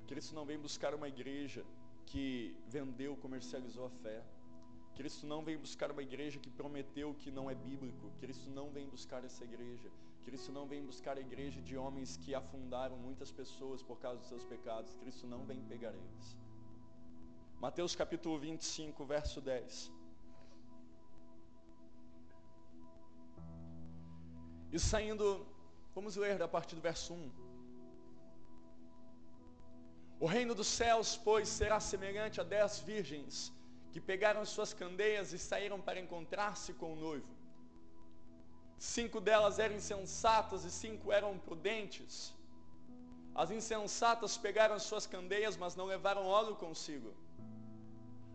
[0.07, 1.65] Cristo não vem buscar uma igreja
[2.07, 4.23] que vendeu, comercializou a fé.
[4.95, 8.13] Cristo não vem buscar uma igreja que prometeu que não é bíblico.
[8.21, 9.91] Cristo não vem buscar essa igreja.
[10.23, 14.29] Cristo não vem buscar a igreja de homens que afundaram muitas pessoas por causa dos
[14.29, 14.95] seus pecados.
[14.95, 16.39] Cristo não vem pegar eles.
[17.61, 20.02] Mateus capítulo 25, verso 10.
[24.73, 25.47] E saindo,
[25.95, 27.31] vamos ler a partir do verso 1.
[30.19, 33.53] O reino dos céus, pois, será semelhante a dez virgens
[33.93, 37.29] que pegaram suas candeias e saíram para encontrar-se com o noivo.
[38.79, 42.33] Cinco delas eram insensatas e cinco eram prudentes.
[43.35, 47.13] As insensatas pegaram suas candeias, mas não levaram óleo consigo.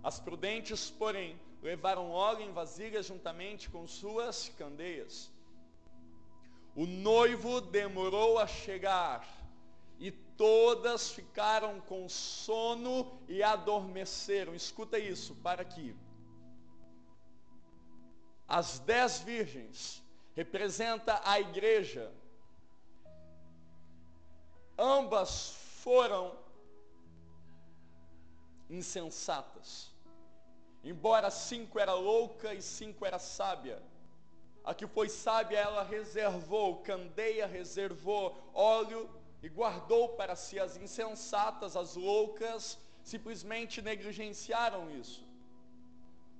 [0.03, 5.31] As prudentes, porém, levaram óleo em vasilhas juntamente com suas candeias.
[6.77, 9.27] O noivo demorou a chegar
[9.97, 14.53] e todas ficaram com sono e adormeceram.
[14.53, 15.95] Escuta isso, para aqui.
[18.47, 20.03] As dez virgens
[20.35, 22.13] representa a igreja.
[24.77, 26.37] Ambas foram
[28.69, 29.91] insensatas.
[30.83, 33.81] Embora cinco era louca e cinco era sábia.
[34.69, 39.09] A que foi sábia, ela reservou candeia, reservou óleo
[39.41, 45.25] e guardou para si as insensatas, as loucas, simplesmente negligenciaram isso.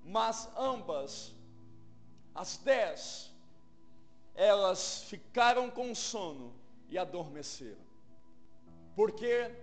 [0.04, 1.34] Mas ambas,
[2.36, 3.34] as dez,
[4.36, 6.54] elas ficaram com sono
[6.90, 7.88] e adormeceram.
[8.94, 9.56] Por quê?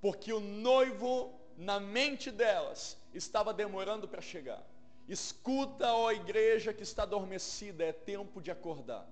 [0.00, 4.71] Porque o noivo, na mente delas, estava demorando para chegar.
[5.12, 9.06] Escuta, ó igreja que está adormecida, é tempo de acordar.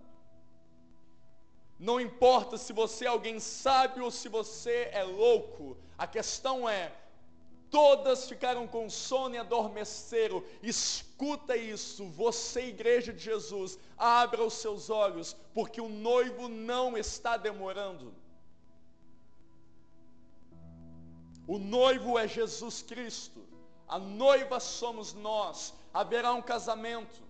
[1.79, 6.91] Não importa se você é alguém sábio ou se você é louco, a questão é:
[7.71, 10.43] todas ficaram com sono e adormeceram.
[10.63, 17.37] Escuta isso, você, igreja de Jesus, abra os seus olhos, porque o noivo não está
[17.37, 18.15] demorando.
[21.47, 23.41] O noivo é Jesus Cristo,
[23.87, 25.75] a noiva somos nós.
[25.93, 27.30] Haverá um casamento.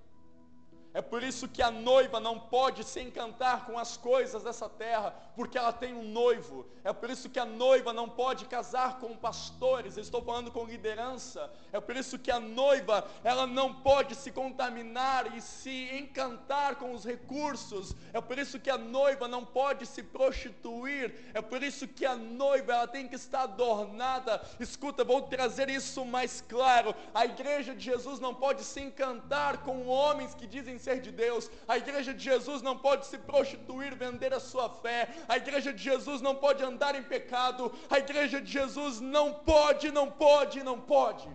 [0.92, 5.14] É por isso que a noiva não pode se encantar com as coisas dessa terra,
[5.36, 6.66] porque ela tem um noivo.
[6.82, 11.48] É por isso que a noiva não pode casar com pastores, estou falando com liderança.
[11.72, 16.92] É por isso que a noiva, ela não pode se contaminar e se encantar com
[16.92, 17.94] os recursos.
[18.12, 21.30] É por isso que a noiva não pode se prostituir.
[21.32, 24.42] É por isso que a noiva, ela tem que estar adornada.
[24.58, 26.92] Escuta, vou trazer isso mais claro.
[27.14, 31.50] A igreja de Jesus não pode se encantar com homens que dizem ser de Deus.
[31.72, 34.98] A igreja de Jesus não pode se prostituir, vender a sua fé.
[35.28, 37.72] A igreja de Jesus não pode andar em pecado.
[37.88, 41.28] A igreja de Jesus não pode, não pode, não pode.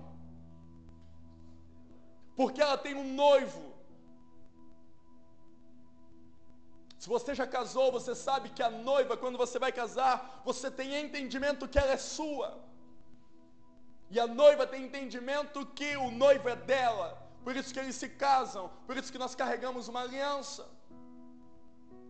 [2.35, 3.63] Porque ela tem um noivo.
[6.97, 10.95] Se você já casou, você sabe que a noiva, quando você vai casar, você tem
[10.95, 12.49] entendimento que ela é sua.
[14.09, 18.09] E a noiva tem entendimento que o noivo é dela por isso que eles se
[18.09, 20.63] casam, por isso que nós carregamos uma aliança.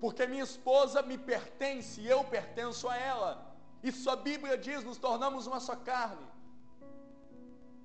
[0.04, 3.32] Porque minha esposa me pertence e eu pertenço a ela.
[3.84, 6.26] Isso a Bíblia diz, nos tornamos uma só carne.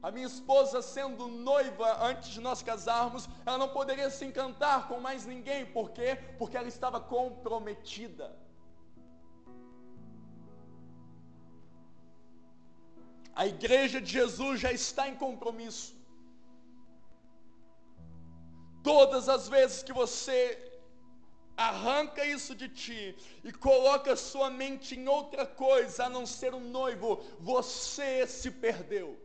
[0.00, 5.00] A minha esposa, sendo noiva antes de nós casarmos, ela não poderia se encantar com
[5.00, 5.66] mais ninguém.
[5.66, 6.16] Por quê?
[6.38, 8.34] Porque ela estava comprometida.
[13.34, 15.99] A igreja de Jesus já está em compromisso.
[18.82, 20.36] Todas as vezes que você
[21.56, 23.14] arranca isso de ti
[23.44, 29.18] e coloca sua mente em outra coisa a não ser um noivo, você se perdeu.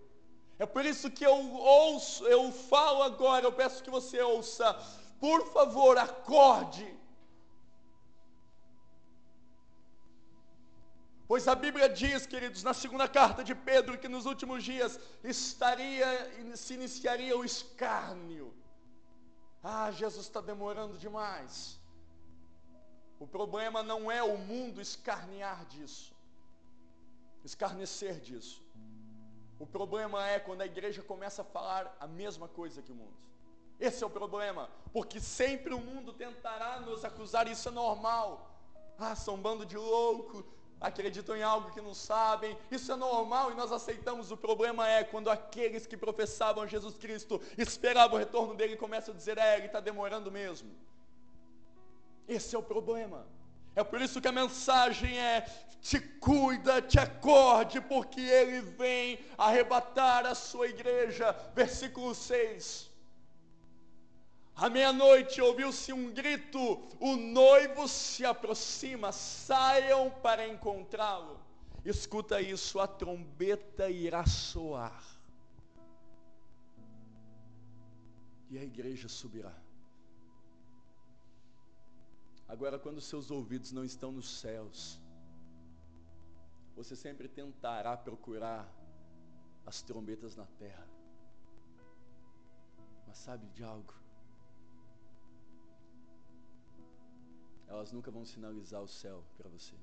[0.60, 4.74] É por isso que eu ouço, eu falo agora, eu peço que você ouça,
[5.20, 6.88] por favor, acorde.
[11.28, 16.08] Pois a Bíblia diz, queridos, na segunda carta de Pedro, que nos últimos dias estaria,
[16.56, 18.54] se iniciaria o escárnio.
[19.68, 21.80] Ah, Jesus está demorando demais.
[23.20, 26.14] O problema não é o mundo escarnear disso,
[27.44, 28.64] escarnecer disso.
[29.58, 33.18] O problema é quando a igreja começa a falar a mesma coisa que o mundo.
[33.80, 38.48] Esse é o problema, porque sempre o mundo tentará nos acusar, isso é normal.
[39.00, 40.46] Ah, são um bando de louco,
[40.86, 44.32] acreditam em algo que não sabem, isso é normal e nós aceitamos.
[44.32, 49.14] O problema é quando aqueles que professavam Jesus Cristo esperavam o retorno dele e começam
[49.14, 50.70] a dizer: é, ele está demorando mesmo.
[52.28, 53.26] Esse é o problema.
[53.76, 55.46] É por isso que a mensagem é:
[55.82, 61.36] te cuida, te acorde, porque ele vem arrebatar a sua igreja.
[61.54, 62.95] Versículo 6.
[64.56, 71.40] À meia-noite ouviu-se um grito: o noivo se aproxima, saiam para encontrá-lo.
[71.84, 75.04] Escuta isso: a trombeta irá soar,
[78.50, 79.54] e a igreja subirá.
[82.48, 85.02] Agora, quando seus ouvidos não estão nos céus,
[86.76, 88.72] você sempre tentará procurar
[89.66, 90.88] as trombetas na terra.
[93.08, 94.05] Mas sabe de algo?
[97.68, 99.76] Elas nunca vão sinalizar o céu para você.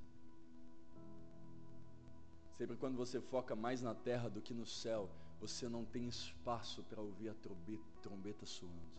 [2.52, 5.10] Sempre quando você foca mais na terra do que no céu,
[5.40, 8.92] você não tem espaço para ouvir a trombeta, trombeta soando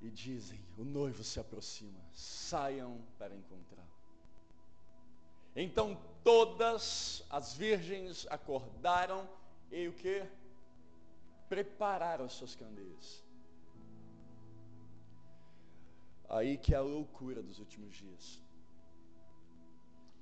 [0.00, 3.88] e dizem: O noivo se aproxima, saiam para encontrá-lo.
[5.54, 9.28] Então todas as virgens acordaram
[9.70, 10.24] e o que?
[11.48, 13.24] Prepararam as suas candeias.
[16.30, 18.42] Aí que é a loucura dos últimos dias.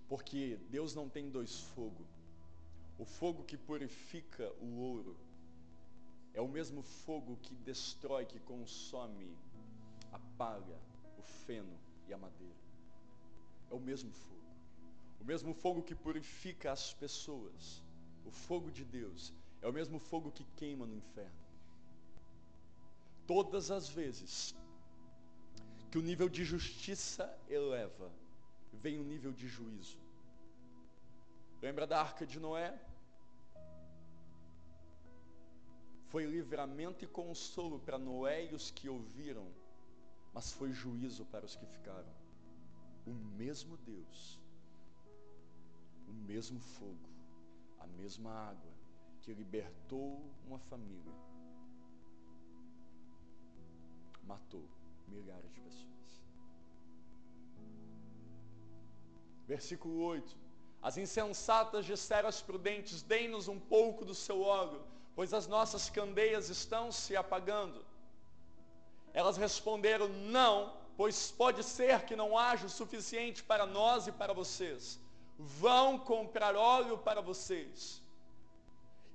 [0.09, 2.09] Porque Deus não tem dois fogos.
[2.99, 5.17] O fogo que purifica o ouro
[6.35, 9.37] é o mesmo fogo que destrói, que consome
[10.39, 10.81] palha,
[11.19, 12.55] o feno e a madeira.
[13.71, 14.39] É o mesmo fogo.
[15.21, 17.83] O mesmo fogo que purifica as pessoas.
[18.25, 21.37] O fogo de Deus é o mesmo fogo que queima no inferno.
[23.27, 24.55] Todas as vezes
[25.91, 28.11] que o nível de justiça eleva,
[28.73, 29.99] vem o nível de juízo.
[31.63, 32.79] Lembra da arca de Noé?
[36.09, 39.47] Foi livramento e consolo para Noé e os que ouviram
[40.39, 42.13] mas foi juízo para os que ficaram.
[43.07, 44.39] O mesmo Deus,
[46.07, 47.09] o mesmo fogo,
[47.79, 48.73] a mesma água
[49.21, 51.13] que libertou uma família,
[54.23, 54.65] matou
[55.11, 56.23] milhares de pessoas.
[59.47, 60.37] Versículo 8:
[60.83, 64.83] As insensatas disseram aos prudentes: Deem-nos um pouco do seu óleo,
[65.15, 67.85] pois as nossas candeias estão se apagando.
[69.13, 74.33] Elas responderam: Não, pois pode ser que não haja o suficiente para nós e para
[74.33, 74.99] vocês.
[75.39, 78.03] Vão comprar óleo para vocês.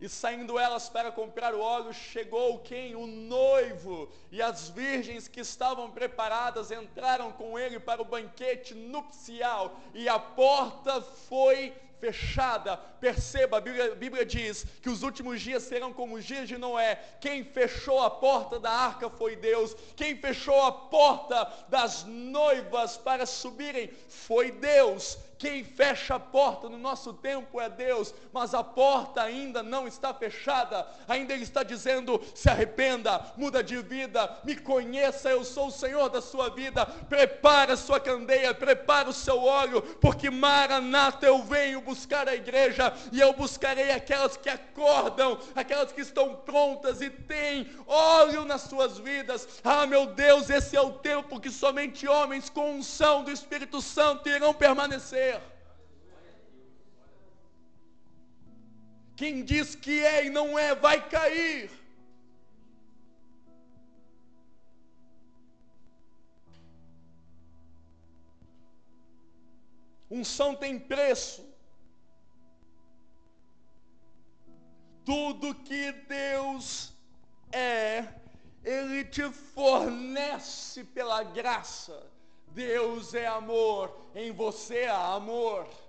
[0.03, 2.93] E saindo elas para comprar o óleo, chegou quem?
[2.93, 4.11] O noivo.
[4.33, 9.79] E as virgens que estavam preparadas entraram com ele para o banquete nupcial.
[9.93, 12.75] E a porta foi fechada.
[12.75, 16.57] Perceba, a Bíblia, a Bíblia, diz que os últimos dias serão como os dias de
[16.57, 16.99] Noé.
[17.21, 19.73] Quem fechou a porta da arca foi Deus.
[19.95, 25.17] Quem fechou a porta das noivas para subirem foi Deus.
[25.43, 30.13] Quem fecha a porta no nosso tempo é Deus, mas a porta ainda não está
[30.13, 30.87] fechada.
[31.05, 36.07] Ainda Ele está dizendo: se arrependa, muda de vida, me conheça, eu sou o Senhor
[36.07, 36.85] da sua vida.
[36.85, 42.93] Prepara a sua candeia, prepara o seu óleo, porque Maranata eu venho buscar a igreja
[43.11, 48.97] e eu buscarei aquelas que acordam, aquelas que estão prontas e têm óleo nas suas
[48.97, 49.45] vidas.
[49.61, 54.29] Ah, meu Deus, esse é o tempo que somente homens com unção do Espírito Santo
[54.29, 55.32] irão permanecer.
[59.23, 61.71] Quem diz que é e não é, vai cair.
[70.11, 71.41] Unção tem preço.
[75.05, 76.91] Tudo que Deus
[77.49, 78.05] é,
[78.61, 82.11] Ele te fornece pela graça.
[82.47, 85.82] Deus é amor, em você há amor.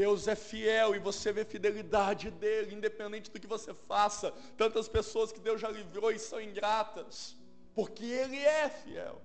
[0.00, 4.32] Deus é fiel e você vê fidelidade dele, independente do que você faça.
[4.62, 7.36] Tantas pessoas que Deus já livrou e são ingratas,
[7.76, 9.22] porque Ele é fiel.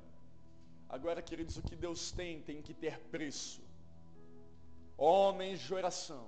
[0.87, 3.61] Agora, queridos, o que Deus tem tem que ter preço.
[4.95, 6.27] Homens de oração,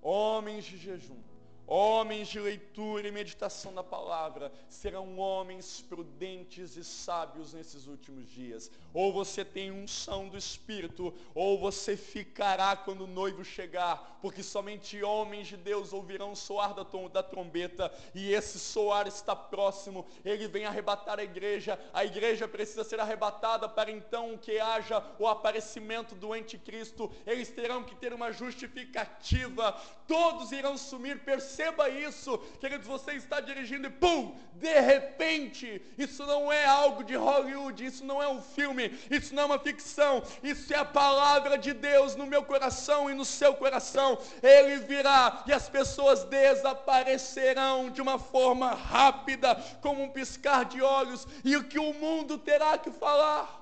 [0.00, 1.20] homens de jejum,
[1.66, 8.70] Homens de leitura e meditação da palavra serão homens prudentes e sábios nesses últimos dias.
[8.92, 15.02] Ou você tem unção do Espírito, ou você ficará quando o noivo chegar, porque somente
[15.02, 20.04] homens de Deus ouvirão o soar da, da trombeta, e esse soar está próximo.
[20.24, 25.28] Ele vem arrebatar a igreja, a igreja precisa ser arrebatada para então que haja o
[25.28, 27.10] aparecimento do anticristo.
[27.24, 29.72] Eles terão que ter uma justificativa,
[30.06, 36.24] todos irão sumir, percebendo Perceba isso, queridos, você está dirigindo e pum, de repente, isso
[36.24, 40.22] não é algo de Hollywood, isso não é um filme, isso não é uma ficção,
[40.42, 44.18] isso é a palavra de Deus no meu coração e no seu coração.
[44.42, 51.28] Ele virá e as pessoas desaparecerão de uma forma rápida, como um piscar de olhos,
[51.44, 53.60] e o que o mundo terá que falar.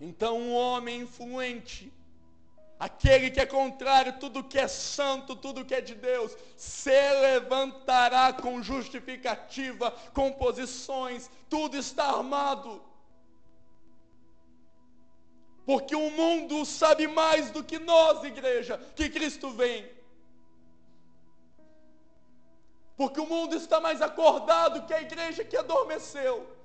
[0.00, 1.92] Então, um homem influente,
[2.78, 8.32] Aquele que é contrário, tudo que é santo, tudo que é de Deus, se levantará
[8.32, 12.80] com justificativa, com posições, tudo está armado.
[15.66, 19.90] Porque o mundo sabe mais do que nós, igreja, que Cristo vem.
[22.96, 26.57] Porque o mundo está mais acordado que a igreja que adormeceu.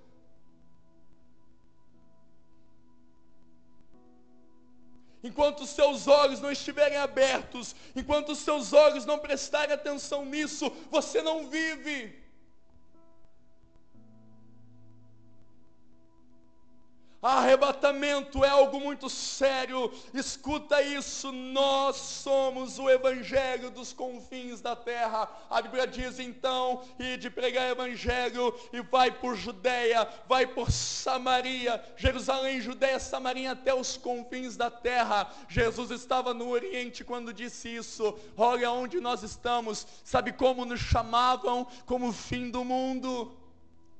[5.23, 10.71] Enquanto os seus olhos não estiverem abertos, enquanto os seus olhos não prestarem atenção nisso,
[10.91, 12.22] você não vive.
[17.23, 19.89] Arrebatamento é algo muito sério.
[20.13, 25.29] Escuta isso, nós somos o evangelho dos confins da terra.
[25.49, 31.81] A Bíblia diz então, e de pregar evangelho e vai por Judeia, vai por Samaria,
[31.95, 35.31] Jerusalém, Judeia, Samaria até os confins da terra.
[35.47, 38.19] Jesus estava no Oriente quando disse isso.
[38.35, 39.87] Olha onde nós estamos.
[40.03, 43.42] Sabe como nos chamavam como fim do mundo?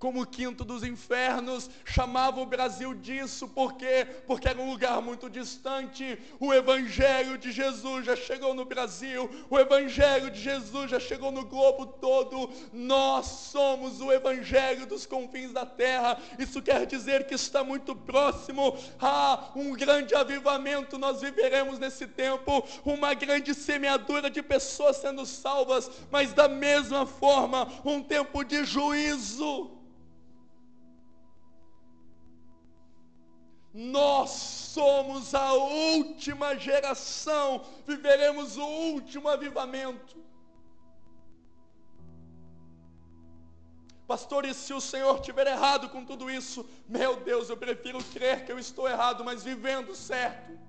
[0.04, 4.06] Como o quinto dos infernos, chamava o Brasil disso, por quê?
[4.28, 6.20] Porque era um lugar muito distante.
[6.42, 11.46] O Evangelho de Jesus já chegou no Brasil, o Evangelho de Jesus já chegou no
[11.46, 12.50] globo todo.
[12.74, 16.20] Nós somos o Evangelho dos confins da terra.
[16.38, 20.98] Isso quer dizer que está muito próximo a um grande avivamento.
[20.98, 27.70] Nós viveremos nesse tempo uma grande semeadura de pessoas sendo salvas, mas da mesma forma,
[27.86, 29.82] um tempo de juízo.
[33.74, 40.22] Nós somos a última geração, viveremos o último avivamento.
[44.06, 46.70] Pastor, e se o Senhor tiver errado com tudo isso?
[46.88, 50.60] Meu Deus, eu prefiro crer que eu estou errado, mas vivendo certo,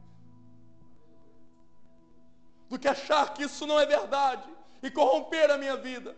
[2.71, 4.49] do que achar que isso não é verdade
[4.83, 6.17] e corromper a minha vida,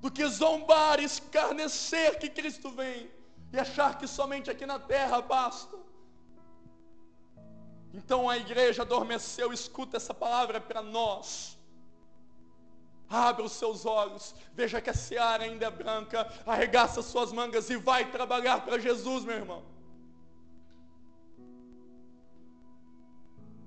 [0.00, 3.10] do que zombar, escarnecer que Cristo vem
[3.52, 5.76] e achar que somente aqui na terra basta.
[7.92, 11.58] Então a igreja adormeceu, escuta essa palavra para nós.
[13.08, 17.76] Abra os seus olhos, veja que a seara ainda é branca, arregaça suas mangas e
[17.76, 19.64] vai trabalhar para Jesus, meu irmão.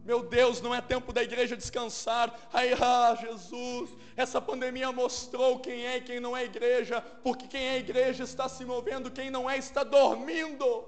[0.04, 2.38] Meu Deus, não é tempo da igreja descansar.
[2.52, 7.70] Ai, ah, Jesus, essa pandemia mostrou quem é e quem não é igreja, porque quem
[7.70, 10.84] é igreja está se movendo, quem não é está dormindo.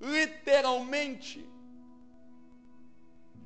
[0.00, 1.44] Literalmente.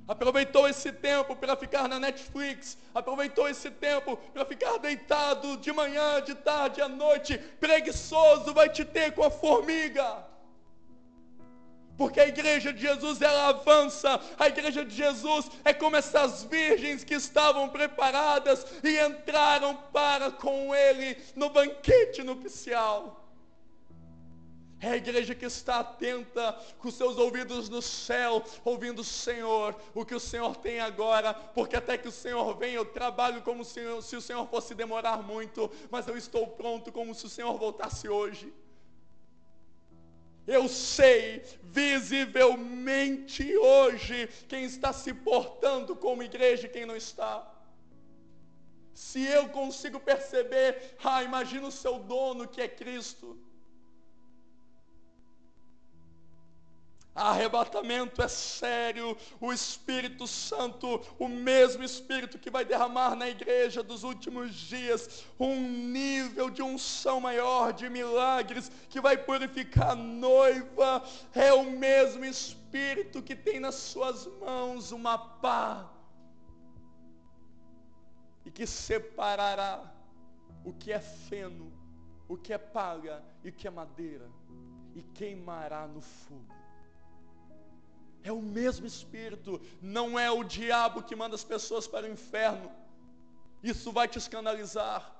[0.07, 6.21] Aproveitou esse tempo para ficar na Netflix, aproveitou esse tempo para ficar deitado de manhã,
[6.21, 10.30] de tarde, à noite, preguiçoso, vai te ter com a formiga
[12.01, 17.05] porque a igreja de Jesus ela avança, a igreja de Jesus é como essas virgens
[17.05, 23.31] que estavam preparadas e entraram para com ele no banquete nupcial.
[24.81, 30.03] É a igreja que está atenta, com seus ouvidos no céu, ouvindo o Senhor, o
[30.03, 33.79] que o Senhor tem agora, porque até que o Senhor venha, eu trabalho como se,
[34.01, 38.09] se o Senhor fosse demorar muito, mas eu estou pronto como se o Senhor voltasse
[38.09, 38.51] hoje.
[40.57, 47.35] Eu sei visivelmente hoje quem está se portando como igreja e quem não está.
[48.93, 53.39] Se eu consigo perceber, ah, imagina o seu dono que é Cristo.
[57.21, 59.15] Arrebatamento é sério.
[59.39, 65.61] O Espírito Santo, o mesmo Espírito que vai derramar na igreja dos últimos dias, um
[65.61, 71.05] nível de unção maior, de milagres, que vai purificar a noiva,
[71.35, 75.91] é o mesmo Espírito que tem nas suas mãos uma pá
[78.47, 79.93] e que separará
[80.65, 81.71] o que é feno,
[82.27, 84.31] o que é palha e o que é madeira,
[84.95, 86.61] e queimará no fogo.
[88.23, 92.71] É o mesmo Espírito, não é o diabo que manda as pessoas para o inferno.
[93.63, 95.11] Isso vai te escandalizar.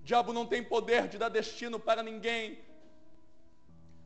[0.00, 2.58] O diabo não tem poder de dar destino para ninguém.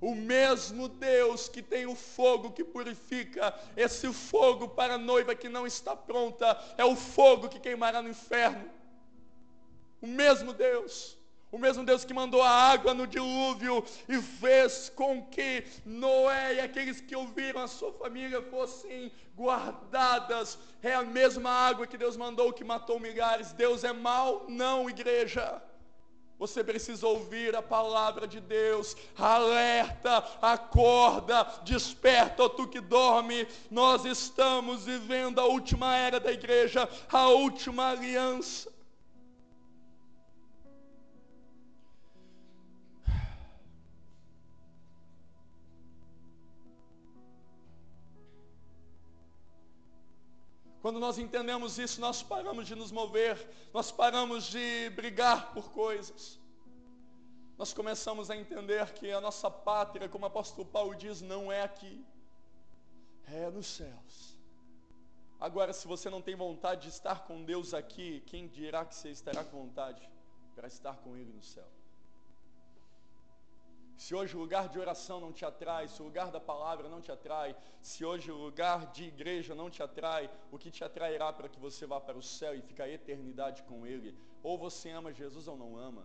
[0.01, 5.49] O mesmo Deus que tem o fogo que purifica, esse fogo para a noiva que
[5.49, 8.69] não está pronta, é o fogo que queimará no inferno.
[10.01, 11.17] O mesmo Deus.
[11.53, 16.61] O mesmo Deus que mandou a água no dilúvio e fez com que Noé e
[16.61, 20.59] aqueles que ouviram a sua família fossem guardadas.
[20.83, 23.53] É a mesma água que Deus mandou que matou milhares.
[23.53, 24.47] Deus é mau?
[24.49, 25.63] Não, igreja.
[26.39, 28.97] Você precisa ouvir a palavra de Deus.
[29.15, 33.47] Alerta, acorda, desperta, ó tu que dorme.
[33.71, 38.72] Nós estamos vivendo a última era da igreja, a última aliança.
[50.83, 53.39] Quando nós entendemos isso, nós paramos de nos mover,
[53.73, 56.41] nós paramos de brigar por coisas.
[57.57, 61.63] Nós começamos a entender que a nossa pátria, como o apóstolo Paulo diz, não é
[61.63, 62.05] aqui,
[63.29, 64.37] é nos céus.
[65.39, 69.11] Agora, se você não tem vontade de estar com Deus aqui, quem dirá que você
[69.11, 70.11] estará com vontade
[70.57, 71.82] para estar com Ele no céu?
[74.03, 77.01] Se hoje o lugar de oração não te atrai, se o lugar da palavra não
[77.01, 81.33] te atrai, se hoje o lugar de igreja não te atrai, o que te atrairá
[81.33, 84.11] para que você vá para o céu e fique a eternidade com Ele?
[84.43, 86.05] Ou você ama Jesus ou não ama?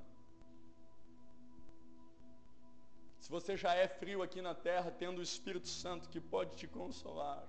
[3.20, 6.68] Se você já é frio aqui na terra, tendo o Espírito Santo que pode te
[6.68, 7.44] consolar,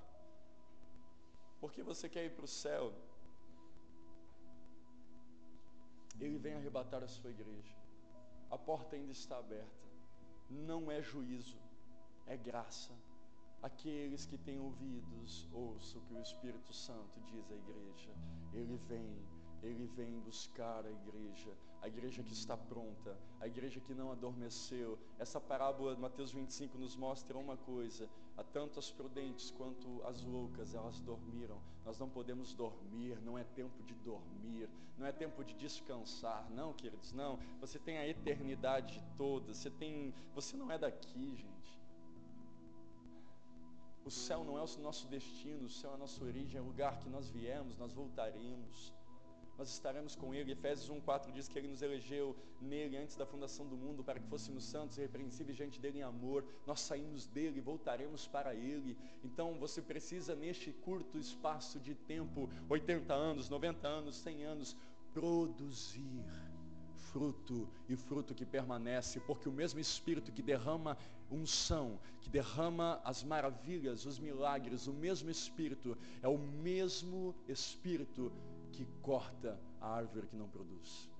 [1.61, 2.95] por que você quer ir para o céu?
[6.19, 7.77] Ele vem arrebatar a sua igreja.
[8.51, 9.88] A porta ainda está aberta
[10.49, 11.59] não é juízo,
[12.27, 12.93] é graça.
[13.63, 18.11] Aqueles que têm ouvidos, ouçam o que o Espírito Santo diz à igreja.
[18.53, 19.19] Ele vem,
[19.63, 24.99] ele vem buscar a igreja, a igreja que está pronta, a igreja que não adormeceu.
[25.19, 28.09] Essa parábola de Mateus 25 nos mostra uma coisa:
[28.39, 31.61] a tanto as prudentes quanto as loucas, elas dormiram.
[31.85, 36.73] Nós não podemos dormir, não é tempo de dormir, não é tempo de descansar, não,
[36.73, 37.37] queridos, não.
[37.61, 41.79] Você tem a eternidade toda, você tem, você não é daqui, gente.
[44.05, 46.65] O céu não é o nosso destino, o céu é a nossa origem, é o
[46.65, 48.95] lugar que nós viemos, nós voltaremos
[49.59, 50.53] nós estaremos com Ele.
[50.53, 54.27] Efésios 1,4 diz que Ele nos elegeu nele antes da fundação do mundo para que
[54.29, 56.45] fôssemos santos e repreensíveis diante dele em amor.
[56.65, 58.97] Nós saímos dele voltaremos para Ele.
[59.25, 64.77] Então você precisa, neste curto espaço de tempo 80 anos, 90 anos, 100 anos
[65.13, 66.25] produzir
[67.11, 70.97] fruto e fruto que permanece, porque o mesmo Espírito que derrama
[71.31, 78.31] unção, que derrama as maravilhas, os milagres, o mesmo Espírito é o mesmo Espírito
[78.79, 81.11] que corta a árvore que não produz.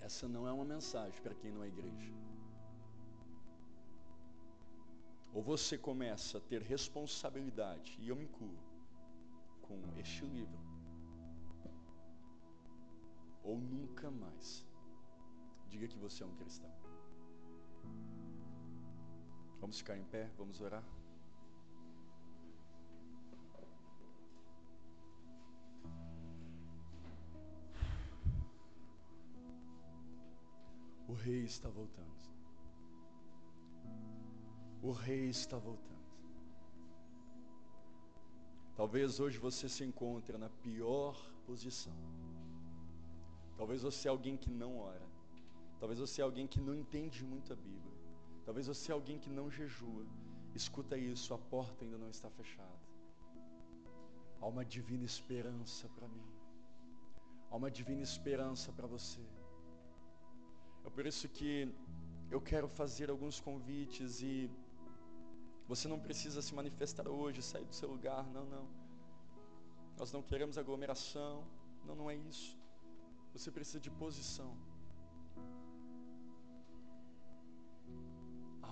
[0.00, 2.12] Essa não é uma mensagem para quem não é igreja.
[5.32, 8.58] Ou você começa a ter responsabilidade, e eu me incluo,
[9.60, 10.58] com este livro,
[13.44, 14.66] ou nunca mais
[15.68, 16.72] diga que você é um cristão.
[19.60, 20.84] Vamos ficar em pé, vamos orar.
[31.12, 32.22] O rei está voltando.
[34.80, 36.06] O rei está voltando.
[38.74, 41.14] Talvez hoje você se encontre na pior
[41.48, 41.98] posição.
[43.58, 45.06] Talvez você é alguém que não ora.
[45.78, 47.98] Talvez você é alguém que não entende muito a Bíblia.
[48.46, 50.06] Talvez você é alguém que não jejua.
[50.54, 52.86] Escuta isso, a porta ainda não está fechada.
[54.40, 56.28] Há uma divina esperança para mim.
[57.50, 59.20] Há uma divina esperança para você.
[60.84, 61.50] É por isso que
[62.30, 64.50] eu quero fazer alguns convites e
[65.68, 68.66] você não precisa se manifestar hoje, sair do seu lugar, não, não.
[69.98, 71.44] Nós não queremos aglomeração,
[71.86, 72.58] não, não é isso.
[73.32, 74.50] Você precisa de posição.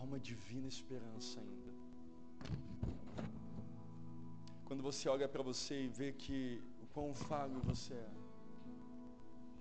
[0.01, 1.73] há uma divina esperança ainda.
[4.65, 8.11] Quando você olha para você e vê que o quão falho você é.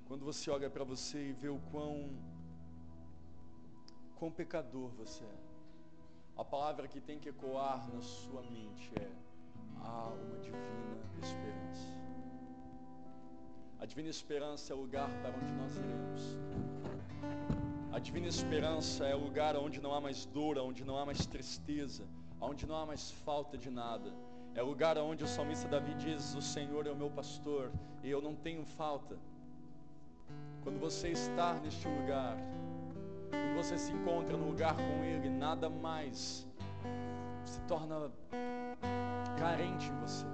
[0.07, 2.09] Quando você olha para você e vê o quão,
[4.19, 5.37] quão pecador você é.
[6.37, 9.09] A palavra que tem que ecoar na sua mente é:
[9.81, 11.99] há uma divina esperança.
[13.79, 16.37] A divina esperança é o lugar para onde nós iremos.
[17.93, 21.25] A divina esperança é o lugar onde não há mais dor, onde não há mais
[21.25, 22.03] tristeza,
[22.39, 24.13] onde não há mais falta de nada.
[24.53, 27.71] É o lugar onde o salmista Davi diz: O Senhor é o meu pastor
[28.03, 29.17] e eu não tenho falta.
[30.63, 32.37] Quando você está neste lugar,
[33.29, 36.47] quando você se encontra no lugar com Ele, nada mais
[37.45, 38.11] se torna
[39.37, 40.25] carente em você.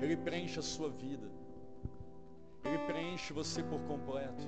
[0.00, 1.28] Ele preenche a sua vida.
[2.64, 4.46] Ele preenche você por completo.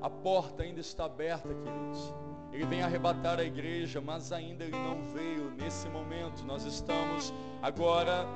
[0.00, 2.14] A porta ainda está aberta, queridos.
[2.52, 6.44] Ele vem arrebatar a igreja, mas ainda ele não veio nesse momento.
[6.44, 8.26] Nós estamos agora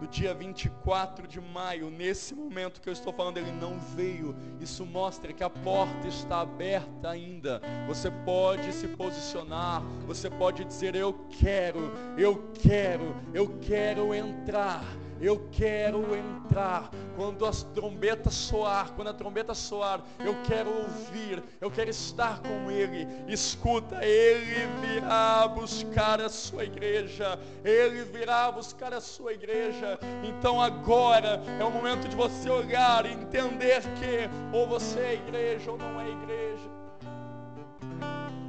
[0.00, 4.36] no dia 24 de maio, nesse momento que eu estou falando, ele não veio.
[4.60, 7.60] Isso mostra que a porta está aberta ainda.
[7.86, 14.84] Você pode se posicionar, você pode dizer: Eu quero, eu quero, eu quero entrar.
[15.20, 16.90] Eu quero entrar.
[17.14, 22.70] Quando as trombetas soar, quando a trombeta soar, eu quero ouvir, eu quero estar com
[22.70, 23.06] Ele.
[23.26, 27.38] Escuta, Ele virá buscar a sua igreja.
[27.64, 29.85] Ele virá buscar a sua igreja.
[30.22, 35.70] Então agora é o momento de você olhar e entender que ou você é igreja
[35.70, 36.75] ou não é igreja.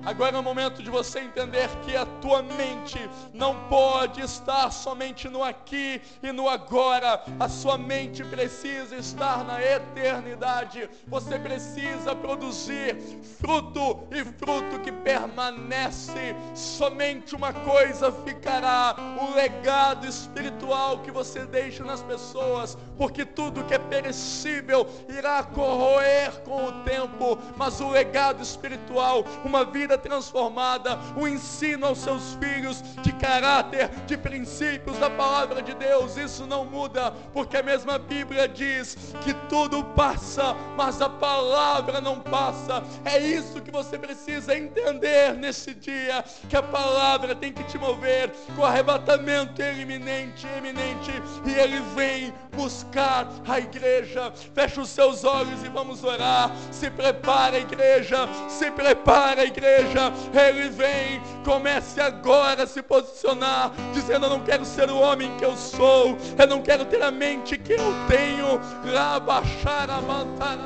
[0.08, 2.98] Agora é o momento de você entender que a tua mente
[3.34, 7.22] não pode estar somente no aqui e no agora.
[7.38, 10.90] A sua mente precisa estar na eternidade.
[11.08, 12.96] Você precisa produzir
[13.42, 16.34] fruto e fruto que permanece.
[16.56, 23.74] Somente uma coisa ficará: o legado espiritual que você deixa nas pessoas, porque tudo que
[23.74, 31.28] é perecível irá corroer com o tempo, mas o legado espiritual, uma vida transformada, o
[31.28, 36.18] ensino aos seus filhos de caráter, de princípios da palavra de Deus.
[36.18, 42.20] Isso não muda, porque a mesma Bíblia diz que tudo passa, mas a palavra não
[42.20, 42.84] passa.
[43.06, 48.32] É isso que você precisa entender nesse dia, que a palavra tem que te mover
[48.56, 51.12] com arrebatamento iminente, eminente,
[51.46, 54.32] e ele vem buscar a igreja.
[54.54, 56.52] Fecha os seus olhos e vamos orar.
[56.72, 58.28] Se prepara, igreja.
[58.50, 59.87] Se prepara, igreja.
[60.34, 61.22] Ele vem.
[61.44, 66.18] Comece agora a se posicionar, dizendo: Eu não quero ser o homem que eu sou.
[66.38, 68.60] Eu não quero ter a mente que eu tenho.
[68.94, 70.58] Rabaixar, amantar,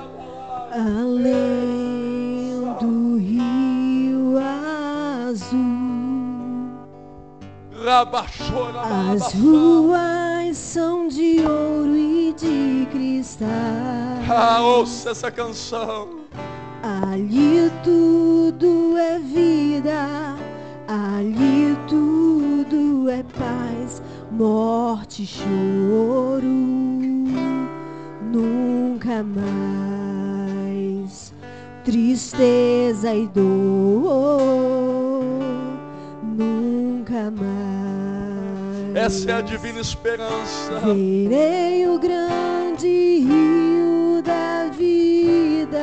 [0.72, 5.92] Além do rio azul.
[7.84, 13.50] As ruas são de ouro e de cristal.
[14.30, 16.22] Ah, ouça essa canção.
[16.84, 20.36] Ali tudo é vida,
[20.88, 24.02] ali tudo é paz,
[24.32, 26.42] morte, choro,
[28.32, 31.32] nunca mais,
[31.84, 35.22] tristeza e dor,
[36.24, 38.96] nunca mais.
[38.96, 40.80] Essa é a divina esperança.
[41.30, 42.88] Verei o grande
[43.20, 45.78] rio da vida,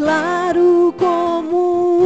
[0.00, 1.99] claro como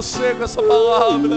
[0.00, 1.36] você com essa palavra.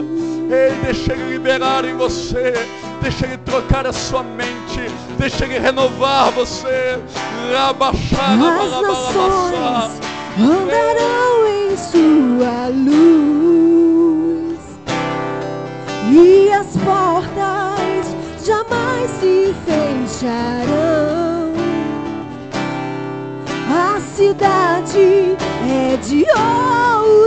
[0.49, 2.53] Ei, deixa ele liberar em você.
[3.01, 4.89] Deixa ele trocar a sua mente.
[5.17, 6.97] Deixa ele renovar você.
[7.53, 9.99] Rabaxar, As nações
[10.39, 14.59] andarão em sua luz
[16.09, 21.51] e as portas jamais se fecharão.
[23.69, 25.35] A cidade
[25.69, 27.22] é de ouro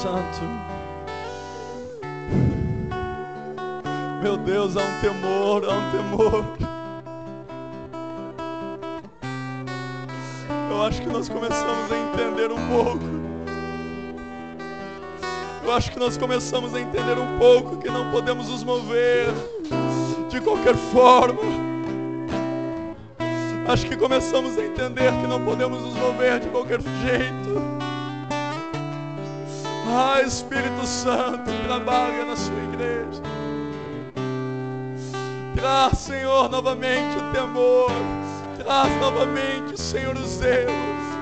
[0.00, 0.40] Santo.
[4.22, 6.44] Meu Deus, há um temor, há um temor.
[10.70, 13.04] Eu acho que nós começamos a entender um pouco.
[15.64, 19.26] Eu acho que nós começamos a entender um pouco que não podemos nos mover
[20.30, 21.42] de qualquer forma.
[23.68, 27.89] Acho que começamos a entender que não podemos nos mover de qualquer jeito.
[29.92, 33.22] Ah, Espírito Santo, trabalha na sua igreja.
[35.56, 37.90] Traz, Senhor, novamente o temor.
[38.56, 40.70] Traz novamente, Senhor, o zelo.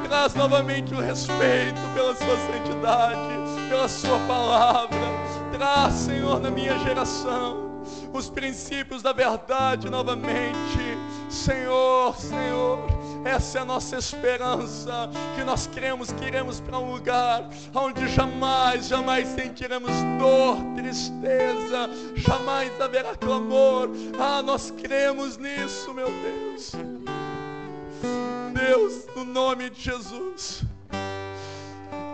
[0.07, 4.99] Traz novamente o respeito pela sua santidade, pela sua palavra.
[5.51, 7.69] Traz, Senhor, na minha geração
[8.13, 10.99] os princípios da verdade novamente.
[11.29, 12.79] Senhor, Senhor,
[13.25, 18.89] essa é a nossa esperança, que nós cremos que iremos para um lugar onde jamais,
[18.89, 23.91] jamais sentiremos dor, tristeza, jamais haverá clamor.
[24.19, 26.73] Ah, nós cremos nisso, meu Deus.
[28.55, 30.63] Deus, no nome de Jesus,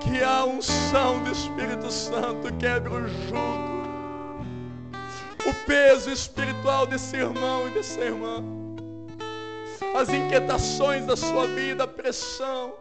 [0.00, 3.84] que a unção do Espírito Santo quebre o jugo,
[5.46, 8.63] o peso espiritual desse irmão e dessa irmã
[9.94, 12.74] as inquietações da sua vida, a pressão.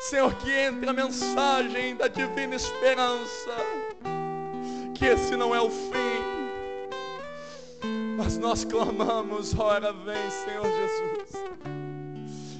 [0.00, 3.56] Senhor, que entre a mensagem da divina esperança,
[4.94, 6.22] que esse não é o fim,
[8.16, 11.42] mas nós clamamos, ora vem, Senhor Jesus.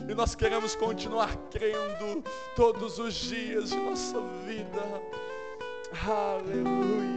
[0.09, 2.23] E nós queremos continuar crendo
[2.55, 4.83] todos os dias de nossa vida.
[6.07, 7.13] Aleluia.